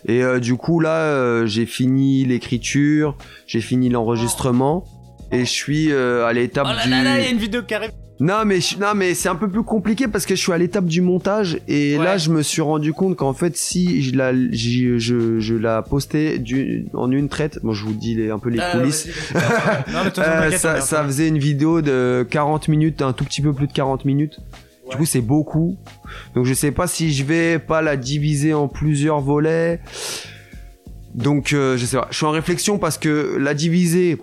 [0.05, 3.15] Et du coup là, j'ai fini l'écriture,
[3.47, 4.83] j'ai fini l'enregistrement
[5.31, 6.89] et je suis à l'étape Oh là du.
[6.89, 7.91] là là, il y a une vidéo qui arrive.
[8.23, 10.57] Non mais je- non mais c'est un peu plus compliqué parce que je suis à
[10.59, 14.31] l'étape du montage et là je me suis rendu compte qu'en fait si je la
[14.51, 18.37] j'y- je, je la postais du, en une traite, bon je vous dis les, un
[18.37, 19.07] peu les Ah, coulisses.
[19.33, 23.65] Non, mais Euh, ça, faisait une vidéo de 40 minutes, un tout petit peu plus
[23.65, 24.37] de 40 minutes.
[24.91, 25.77] Du coup c'est beaucoup.
[26.35, 29.79] Donc je sais pas si je vais pas la diviser en plusieurs volets.
[31.15, 34.17] Donc euh, je sais pas, je suis en réflexion parce que la diviser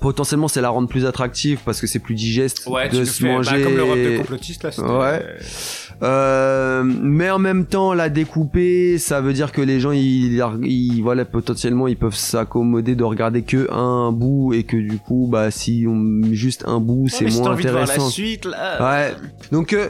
[0.00, 3.06] potentiellement c'est la rendre plus attractive parce que c'est plus digeste Ouais, tu de le
[3.06, 5.24] se fais, bah, manger comme l'Europe de complotiste, là, ouais.
[6.02, 11.00] euh, mais en même temps la découper ça veut dire que les gens ils, ils
[11.02, 15.50] voilà potentiellement ils peuvent s'accommoder de regarder que un bout et que du coup bah
[15.50, 18.10] si on juste un bout c'est si moins envie de voir la intéressant.
[18.10, 19.14] suite, là, ouais.
[19.52, 19.88] Donc euh,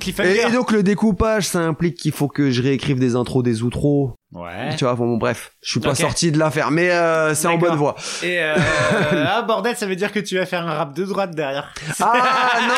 [0.00, 0.36] Cliffhanger.
[0.42, 3.62] et, et donc le découpage ça implique qu'il faut que je réécrive des intros des
[3.62, 4.74] outros Ouais.
[4.76, 7.76] tu vois bon bref je suis pas sorti de l'affaire mais euh, c'est en bonne
[7.76, 8.56] voie Et euh,
[9.28, 11.72] ah bordel, ça veut dire que tu vas faire un rap de droite derrière.
[12.00, 12.12] ah
[12.68, 12.74] non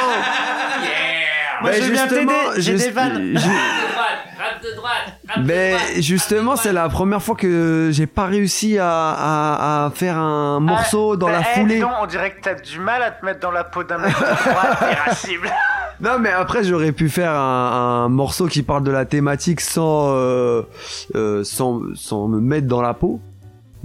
[1.62, 3.39] Moi, Mais je veux bien justement, t'aider, j'ai juste- des vannes.
[3.39, 3.49] ju-
[5.39, 10.61] Ben justement, c'est la première fois que j'ai pas réussi à, à, à faire un
[10.61, 11.83] morceau dans la Eh, foulée.
[12.03, 14.51] on dirait que t'as du mal à te mettre dans la peau d'un mec de
[14.51, 15.51] droite irascible.
[16.01, 20.62] Non, mais après j'aurais pu faire un, morceau qui parle de la thématique sans euh,
[21.14, 23.20] euh, sans sans me mettre dans la peau.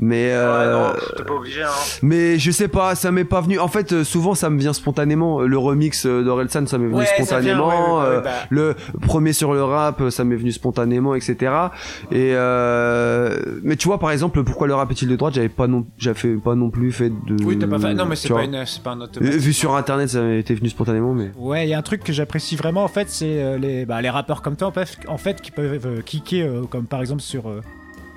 [0.04, 1.68] Mais euh, T'es pas obligé, hein.
[2.02, 3.60] mais je sais pas, ça m'est pas venu.
[3.60, 5.42] En fait, euh, souvent ça me vient spontanément.
[5.42, 7.68] Le remix euh, d'Orelsan, ça m'est venu Ouais, vient, spontanément.
[7.68, 8.32] ouais, ouais, ouais, Euh, bah.
[8.50, 11.54] Le premier sur le rap, ça m'est venu spontanément, etc.
[12.12, 15.36] Et euh, mais tu vois, par exemple, pourquoi le rap est-il de droite?
[15.36, 17.44] J'avais pas non, j'avais pas non plus fait de.
[17.44, 17.94] Oui, t'as pas fait.
[17.94, 18.44] Non, mais c'est pas, vois.
[18.46, 19.40] une, c'est pas un Euh, automatique.
[19.40, 21.32] Vu sur internet, ça m'était venu spontanément, mais.
[21.38, 24.02] Ouais, il y a un truc que j'apprécie vraiment en fait, c'est euh, les, bah,
[24.02, 27.02] les rappeurs comme toi en fait, en fait qui peuvent euh, kicker euh, comme par
[27.02, 27.44] exemple sur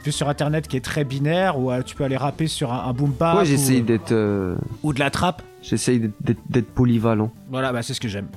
[0.04, 2.72] euh, vu sur internet qui est très binaire ou euh, tu peux aller rapper sur
[2.72, 4.12] un, un boom bap ouais, ou, j'essaye d'être.
[4.12, 5.42] euh, ou de la trappe.
[5.62, 7.30] J'essaye d'être- d'être d'être polyvalent.
[7.50, 8.28] Voilà, bah c'est ce que j'aime.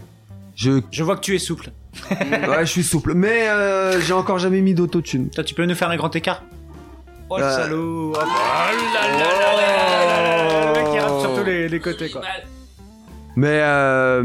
[0.55, 0.81] Je.
[0.91, 1.71] Je vois que tu es souple.
[2.11, 5.29] ouais, je suis souple, mais euh, j'ai encore jamais mis d'autotune.
[5.29, 6.43] Toi, tu peux nous faire un grand écart
[7.29, 7.55] Oh le Euh.
[7.55, 8.27] salaud Oh là.
[13.39, 14.23] Mais euh,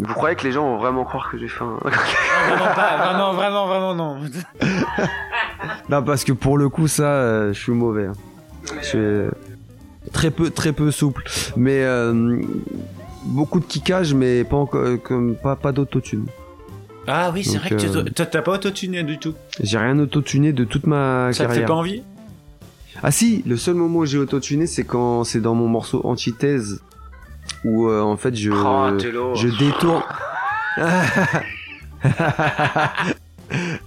[0.00, 1.76] vous croyez que les gens vont vraiment croire que j'ai fait un...
[1.76, 4.16] Vraiment pas, vraiment, vraiment, vraiment non.
[5.90, 8.06] Non, parce que pour le coup, ça, euh, je suis mauvais.
[8.06, 8.12] hein.
[8.80, 9.30] Je suis euh,
[10.12, 11.22] très peu, très peu souple.
[11.56, 12.40] Mais euh,
[13.24, 16.24] beaucoup de kickage, mais pas encore, euh, comme pas, pas d'autotune.
[17.06, 19.34] Ah oui, c'est vrai que tu euh, t'as pas autotuné du tout.
[19.60, 21.62] J'ai rien autotuné de toute ma Ça te carrière.
[21.62, 22.02] fait pas envie?
[23.02, 26.80] Ah si, le seul moment où j'ai autotuné, c'est quand c'est dans mon morceau Antithèse,
[27.64, 29.34] où euh, en fait je, Oh, lourd.
[29.36, 30.02] je détourne.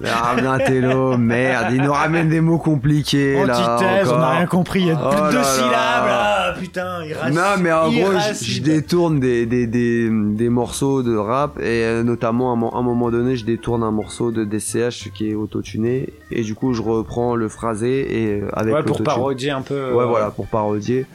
[0.05, 3.75] Ah bien Télo, merde, il nous ramène des mots compliqués là.
[3.75, 4.23] Antithèse, on encore.
[4.23, 5.43] a rien compris, il y a Oh plus de là deux là.
[5.43, 7.35] syllabes là, putain, il reste.
[7.35, 12.03] Non mais en gros, je, détourne des, des, des, des morceaux de rap et euh,
[12.03, 15.35] notamment à un, mo- un moment donné, je détourne un morceau de DCH qui est
[15.35, 19.61] autotuné et du coup je reprends le phrasé et euh, avec Ouais, pour parodier un
[19.61, 19.73] peu.
[19.73, 21.05] euh, Ouais, voilà, pour parodier.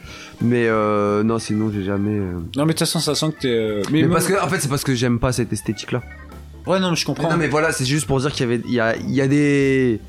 [0.41, 2.19] Mais euh, non, sinon j'ai jamais.
[2.19, 3.91] Non, mais de toute façon, ça sent que t'es.
[3.91, 6.01] Mais, moi- parce que en fait, c'est parce que j'aime pas cette esthétique-là.
[6.67, 7.29] Ouais, non, mais je comprends.
[7.29, 9.21] Non, mais voilà, c'est juste pour dire qu'il y avait, il y a, il y
[9.21, 9.99] a des,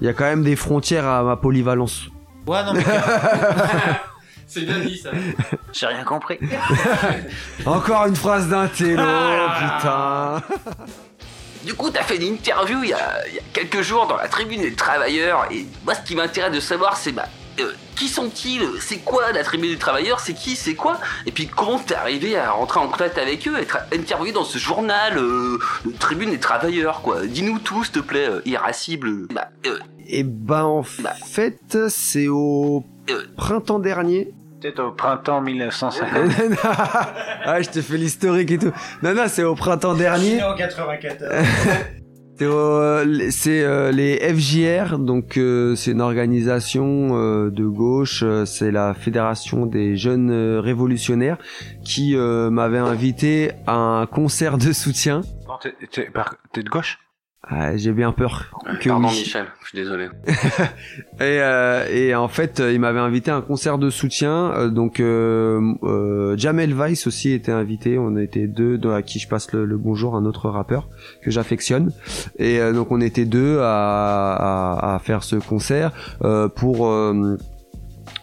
[0.00, 2.06] il y a quand même des frontières à ma polyvalence.
[2.46, 2.84] Ouais, non, mais.
[4.46, 5.10] C'est bien dit ça.
[5.72, 6.36] J'ai rien compris.
[7.66, 10.42] Encore une phrase d'un télo, putain.
[11.64, 14.16] Du coup, t'as fait une interview il y, a, il y a quelques jours dans
[14.16, 17.26] la tribune des travailleurs, et moi, ce qui m'intéresse de savoir, c'est bah,
[17.60, 18.62] euh, qui sont-ils?
[18.80, 20.56] C'est quoi la tribune des travailleurs C'est qui?
[20.56, 20.98] C'est quoi?
[21.26, 24.56] Et puis, comment t'es arrivé à rentrer en contact avec eux, être interviewé dans ce
[24.56, 27.26] journal, euh, de tribune des travailleurs, quoi?
[27.26, 29.26] Dis-nous tout, s'il te plaît, euh, irascible.
[29.34, 32.86] Bah, euh, Et ben en fait, c'est au
[33.36, 34.32] printemps dernier.
[34.62, 36.32] Peut-être au printemps 1950.
[37.44, 38.72] ah, je te fais l'historique et tout.
[39.02, 40.42] Non, non, c'est au printemps dernier.
[40.42, 41.18] en 94.
[42.40, 48.46] C'est au- c'est, euh, les FJR, donc euh, c'est une organisation euh, de gauche, euh,
[48.46, 51.36] c'est la Fédération des jeunes euh, révolutionnaires
[51.84, 55.20] qui euh, m'avait invité à un concert de soutien.
[56.54, 56.98] T'es de gauche?
[57.42, 59.18] Ah, J'ai bien peur que pardon, oui.
[59.18, 60.08] Michel, je suis désolé.
[60.26, 64.52] Et, euh, et en fait, euh, il m'avait invité à un concert de soutien.
[64.52, 67.98] euh, donc, euh, euh, Jamel Weiss aussi était invité.
[67.98, 70.88] On était deux, à qui je passe le, le bonjour, un autre rappeur
[71.22, 71.92] que j'affectionne.
[72.38, 76.88] Et euh, donc, on était deux à, à, à faire ce concert euh, pour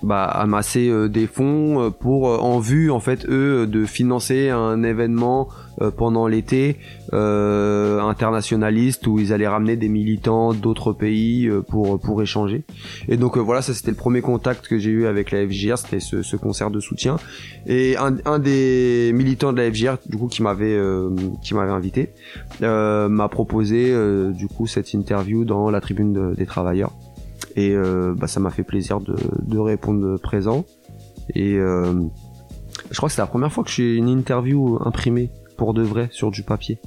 [0.03, 5.49] bah, amasser des fonds pour en vue en fait eux de financer un événement
[5.91, 6.78] pendant l'été
[7.13, 12.63] euh, internationaliste où ils allaient ramener des militants d'autres pays euh, pour pour échanger.
[13.07, 15.78] Et donc euh, voilà ça c'était le premier contact que j'ai eu avec la FJR
[15.78, 17.17] c'était ce, ce concert de soutien.
[17.67, 21.09] Et un, un des militants de la FJR du coup qui m'avait euh,
[21.43, 22.09] qui m'avait invité
[22.63, 26.91] euh, m'a proposé euh, du coup cette interview dans la tribune de- des travailleurs.
[27.55, 30.65] Et euh, bah, ça m'a fait plaisir de, de répondre présent.
[31.34, 31.93] Et euh,
[32.91, 36.08] je crois que c'est la première fois que j'ai une interview imprimée pour de vrai
[36.12, 36.80] sur du papier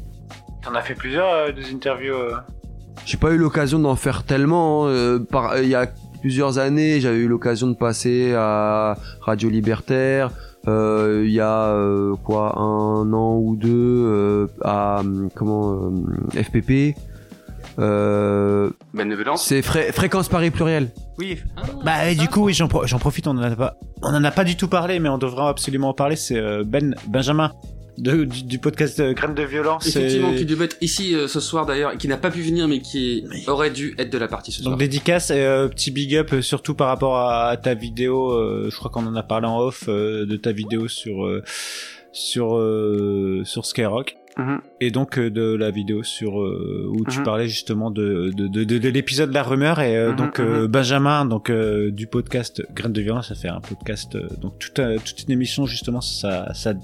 [0.62, 2.14] T'en as fait plusieurs euh, des interviews.
[2.14, 2.36] euh.
[3.04, 4.86] j'ai pas eu l'occasion d'en faire tellement.
[4.86, 4.90] hein.
[4.90, 5.86] Euh, par, il y a
[6.20, 10.30] plusieurs années, j'avais eu l'occasion de passer à Radio Libertaire.
[10.68, 13.70] Euh, Il y a euh, quoi un an ou deux
[14.06, 15.90] euh, à hum, comment
[16.36, 16.94] euh, FPP.
[17.78, 18.68] Euh,
[19.36, 20.90] c'est Fré- fréquence Paris pluriel.
[21.18, 21.38] Oui.
[21.84, 24.24] Bah et du coup oui j'en pro- j'en profite on en a pas on en
[24.24, 27.52] a pas du tout parlé mais on devrait absolument en parler c'est euh, Ben Benjamin
[28.00, 29.86] de, du, du podcast euh, Graines de violence.
[29.86, 32.40] Effectivement, et- qui devait être ici euh, ce soir d'ailleurs, et qui n'a pas pu
[32.42, 34.72] venir, mais qui aurait dû être de la partie ce soir.
[34.72, 38.32] Donc dédicace et euh, petit big up euh, surtout par rapport à, à ta vidéo.
[38.32, 41.42] euh, je crois qu'on en a parlé en off euh, de ta vidéo sur euh,
[42.12, 44.16] sur euh, sur Skyrock.
[44.38, 44.60] Mhm.
[44.80, 47.24] Et donc euh, de la vidéo sur euh, où tu Mhm.
[47.24, 50.62] parlais justement de de, de, de, de l'épisode La Rumeur et euh, Mhm, donc euh,
[50.62, 50.66] mhm.
[50.68, 54.78] Benjamin donc euh, du podcast Graines de violence ça fait un podcast euh, donc toute
[54.78, 56.74] euh, toute une émission justement ça ça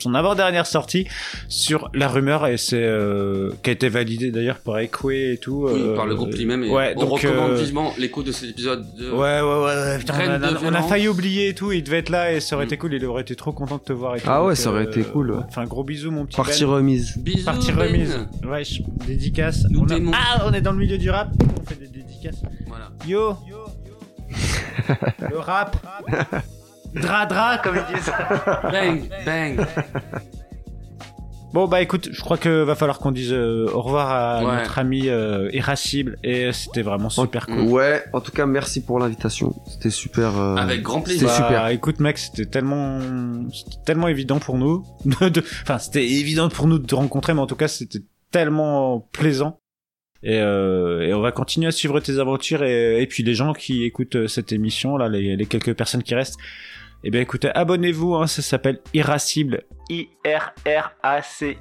[0.00, 1.06] son avant-dernière sortie
[1.48, 5.68] sur la rumeur et c'est euh, qui a été validé d'ailleurs par Ekwe et tout.
[5.70, 6.64] Oui, euh, par le groupe lui-même.
[6.64, 8.84] Et ouais, on donc, recommande euh, vivement l'écoute de cet épisode.
[8.96, 9.10] De...
[9.10, 10.88] Ouais, ouais, ouais, ouais, putain, on, a, de on a violence.
[10.88, 13.22] failli oublier et tout, il devait être là et ça aurait été cool, il aurait
[13.22, 14.26] été trop content de te voir et tout.
[14.28, 15.34] Ah ouais, Donc, ça aurait euh, été cool.
[15.48, 16.70] Enfin, gros bisous, mon petit Partie Ben.
[16.70, 17.16] remise.
[17.18, 17.88] Bisous, Partie Ben.
[17.88, 18.18] remise.
[18.44, 18.62] Ouais,
[19.06, 19.64] dédicace.
[19.70, 20.16] Nous On a-.
[20.16, 21.30] Ah, on est dans le milieu du rap,
[21.60, 22.42] on fait des dédicaces.
[22.66, 22.90] Voilà.
[23.06, 23.34] Yo
[25.30, 25.76] Le rap
[26.94, 28.12] Dra dra, comme ils disent.
[28.72, 29.66] Bang, bang.
[31.52, 34.56] Bon bah écoute, je crois que va falloir qu'on dise euh, au revoir à Ouais.
[34.62, 37.62] notre ami euh, Irascible et c'était vraiment super cool.
[37.62, 39.52] Ouais, en tout cas, merci pour l'invitation.
[39.66, 40.38] C'était super.
[40.38, 41.28] euh, Avec grand plaisir.
[41.28, 41.62] C'était super.
[41.62, 43.00] Bah, écoute mec, c'était tellement,
[43.52, 44.84] c'était tellement évident pour nous.
[45.20, 49.00] de- Enfin, c'était évident pour nous de te rencontrer, mais en tout cas, c'était tellement
[49.10, 49.58] plaisant.
[50.22, 53.54] Et, euh, et on va continuer à suivre tes aventures et, et puis les gens
[53.54, 56.36] qui écoutent euh, cette émission là, les, les quelques personnes qui restent.
[57.02, 59.62] Eh bien écoutez, abonnez-vous, hein, ça s'appelle Irascible,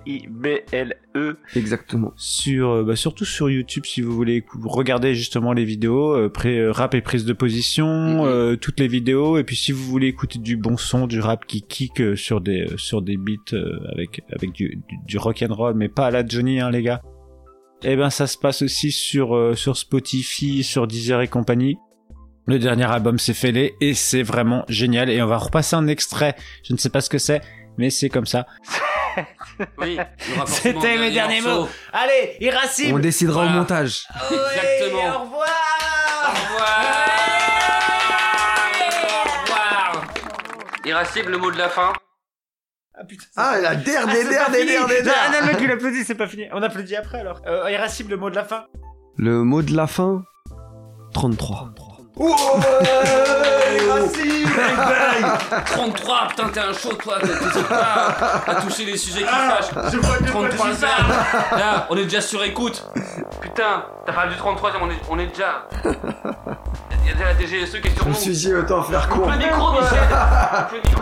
[0.06, 1.38] I-R-R-A-C-I-B-L-E.
[1.56, 2.12] Exactement.
[2.18, 6.60] Sur, euh, bah, surtout sur YouTube si vous voulez regarder justement les vidéos, euh, pré-
[6.60, 10.08] euh, rap et prise de position, euh, toutes les vidéos, et puis si vous voulez
[10.08, 13.54] écouter du bon son, du rap qui kick euh, sur des euh, sur des beats
[13.54, 16.70] euh, avec avec du, du, du rock and roll, mais pas à la Johnny hein
[16.72, 17.02] les gars.
[17.84, 21.78] Eh ben ça se passe aussi sur euh, sur Spotify, sur Deezer et compagnie.
[22.50, 26.36] Le dernier album c'est Fêlé et c'est vraiment génial et on va repasser un extrait.
[26.64, 27.42] Je ne sais pas ce que c'est,
[27.78, 28.48] mais c'est comme ça.
[29.78, 30.00] Oui,
[30.46, 31.68] C'était mes derniers mots.
[31.94, 32.96] Allez, irascible.
[32.96, 34.08] On décidera au montage.
[34.32, 35.16] Exactement.
[35.16, 35.50] au revoir.
[36.24, 37.10] Au revoir.
[39.04, 40.08] Au revoir.
[40.86, 41.94] Irascible, le mot de la fin.
[42.96, 43.26] Ah putain.
[43.36, 44.72] Ah, la der, Ah, des c'est der, pas des fini.
[44.72, 46.46] der, des Non, mec il applaudit, c'est pas fini.
[46.54, 47.42] On applaudit après alors.
[47.46, 48.66] Euh, irascible, le mot de la fin.
[49.18, 50.24] Le mot de la fin
[51.14, 51.74] 33.
[52.20, 54.50] Irascible.
[55.66, 58.16] 33, putain, t'es un chaud, toi, t'hésites pas
[58.48, 59.92] à toucher les sujets qui Ah, fâchent.
[59.94, 60.88] je vois de quoi 33 tu ça
[61.58, 62.86] Là, on est déjà sur écoute.
[63.42, 65.68] Putain, t'as parlé du 33, on est, on est déjà.
[67.04, 68.14] Il y a déjà la DGSE qui est sur nous.
[68.14, 70.00] dit, autant faire Coupe le micro, Michel
[70.72, 71.02] le micro.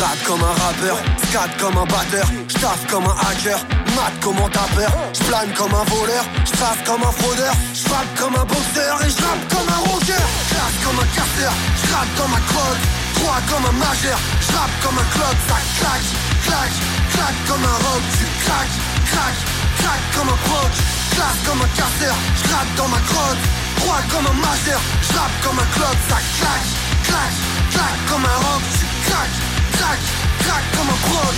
[0.00, 0.96] J'gratte comme un rappeur,
[1.28, 3.58] scat comme un batteur, j'taffe comme un hacker,
[3.92, 8.46] mat comme un tapeur, j'plane comme un voleur, j'trace comme un fraudeur, j'frappe comme un
[8.48, 11.52] boxeur et j'rappe comme un rocker, classe comme un casseur,
[11.84, 12.82] j'gratte comme un crotte,
[13.12, 16.08] droit comme un majeur, j'rappe comme un clock, ça claque,
[16.48, 16.78] claque,
[17.12, 19.42] claque comme un rock, tu craques, craque,
[19.84, 20.72] craque comme un proc,
[21.12, 23.42] classe comme un casseur, j'gratte dans ma crotte,
[23.84, 24.80] droit comme un majeur,
[25.12, 26.70] j'rappe comme un clock, ça claque,
[27.04, 27.38] claque,
[27.68, 29.40] claque comme un rock, tu craques,
[29.80, 29.98] craque,
[30.40, 31.34] craque comme un proc.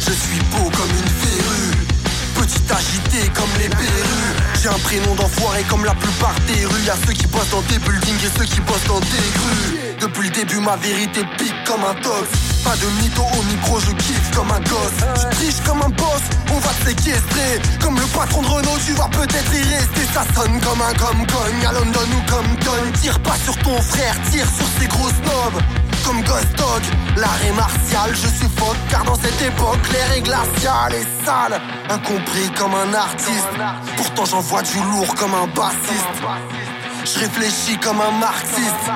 [0.00, 1.27] Je suis beau comme une verrue
[2.48, 4.32] Petit agité comme les perrues
[4.62, 6.82] J'ai un prénom d'enfoiré comme la plupart des rues.
[6.86, 9.76] Y'a ceux qui bossent dans des buildings et ceux qui bossent dans des grues.
[10.00, 12.24] Depuis le début ma vérité pique comme un tox
[12.64, 15.28] Pas de mytho au micro je kiffe comme un gosse.
[15.38, 17.60] Tu comme un boss, on va te séquestrer.
[17.82, 20.08] Comme le patron de Renault tu vas peut-être y rester.
[20.14, 22.98] Ça sonne comme un comme-cogne à London ou comme Don.
[23.02, 25.62] Tire pas sur ton frère, tire sur ces gros snobs.
[26.02, 26.82] Comme Ghost Dog,
[27.18, 31.17] l'arrêt martial, je suffoque car dans cette époque l'air est glacial et
[31.90, 33.48] incompris comme un artiste.
[33.96, 36.18] Pourtant j'envoie du lourd comme un bassiste.
[37.04, 38.88] Je réfléchis comme un marxiste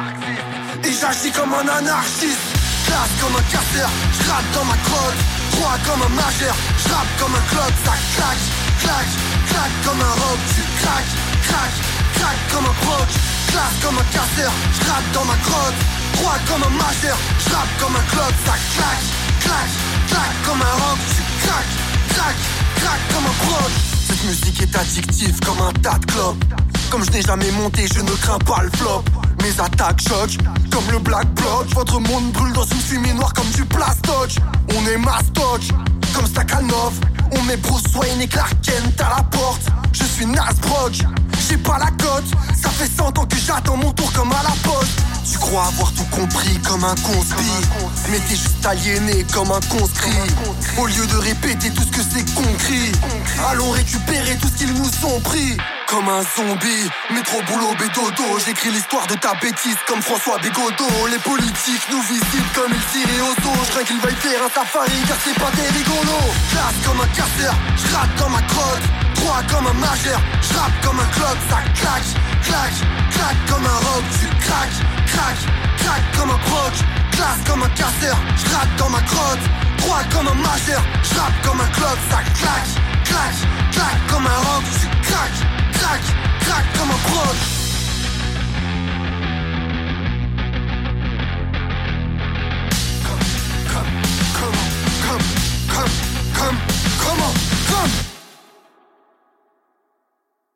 [0.84, 2.40] et j'agis comme un anarchiste.
[2.86, 5.20] Classe comme un casseur, je dans ma crotte.
[5.52, 8.44] Droit comme un majeur, je comme un clock, ça claque,
[8.80, 9.14] claque,
[9.48, 11.14] claque comme un rock, tu craques,
[11.46, 11.78] craque,
[12.16, 13.08] craque comme un proc.
[13.52, 15.78] Classe comme un casseur, je dans ma crotte.
[16.14, 19.06] Droit comme un majeur, je comme un clock, ça claque,
[19.44, 19.74] claque,
[20.08, 22.36] claque comme un rock, tu craques, craque,
[22.76, 23.70] craque comme un proc.
[24.06, 26.44] Cette musique est addictive comme un tas de clopes.
[26.90, 29.04] Comme je n'ai jamais monté, je ne crains pas le flop.
[29.42, 30.38] Mes attaques choquent
[30.70, 31.66] comme le black bloc.
[31.74, 34.36] Votre monde brûle dans une fumée noire comme du plastoc.
[34.76, 35.62] On est mastoc
[36.14, 36.94] comme Stakhanov.
[37.32, 39.62] On met Bruce Wayne et Clark Kent à la porte.
[39.92, 40.92] Je suis Nasbrock,
[41.48, 42.24] j'ai pas la cote.
[42.54, 45.00] Ça fait 100 ans que j'attends mon tour comme à la poste.
[45.32, 47.48] Tu crois avoir tout compris comme un conspi.
[48.10, 50.12] Mais t'es juste aliéné comme un conscrit.
[50.76, 52.92] Au lieu de répéter tout ce que c'est concret.
[53.48, 55.56] Allons récupérer tout ce qu'ils nous ont pris.
[55.88, 56.84] Comme un zombie.
[57.14, 61.06] Métro boulot bédodo J'écris l'histoire de ta bêtise comme François Bégodeau.
[61.10, 65.00] Les politiques nous visitent comme ils tiraient au dos Je qu'ils veuillent faire un safari
[65.08, 66.28] car c'est pas des rigolos.
[66.50, 70.72] Classe comme un casseur, je rate dans ma crotte crois comme un majeur, je rappe
[70.84, 72.10] comme un clock, ça claque,
[72.42, 72.78] claque,
[73.10, 75.46] claque comme un rock, tu craques, craques,
[75.78, 76.74] craque comme un proc,
[77.12, 79.44] classe comme un casseur, je rate dans ma crotte,
[79.78, 82.72] droit comme un majeur, je rappe comme un clock, ça claque,
[83.04, 83.40] claque,
[83.72, 85.42] claque comme un rock, tu craques,
[85.78, 86.08] craque,
[86.40, 87.36] craque comme un proc.
[93.06, 93.22] Come,
[93.72, 93.90] come,
[94.38, 94.56] come,
[95.06, 95.24] come,
[95.72, 95.92] come,
[96.34, 96.58] come,
[96.98, 97.32] come,
[97.68, 98.11] come.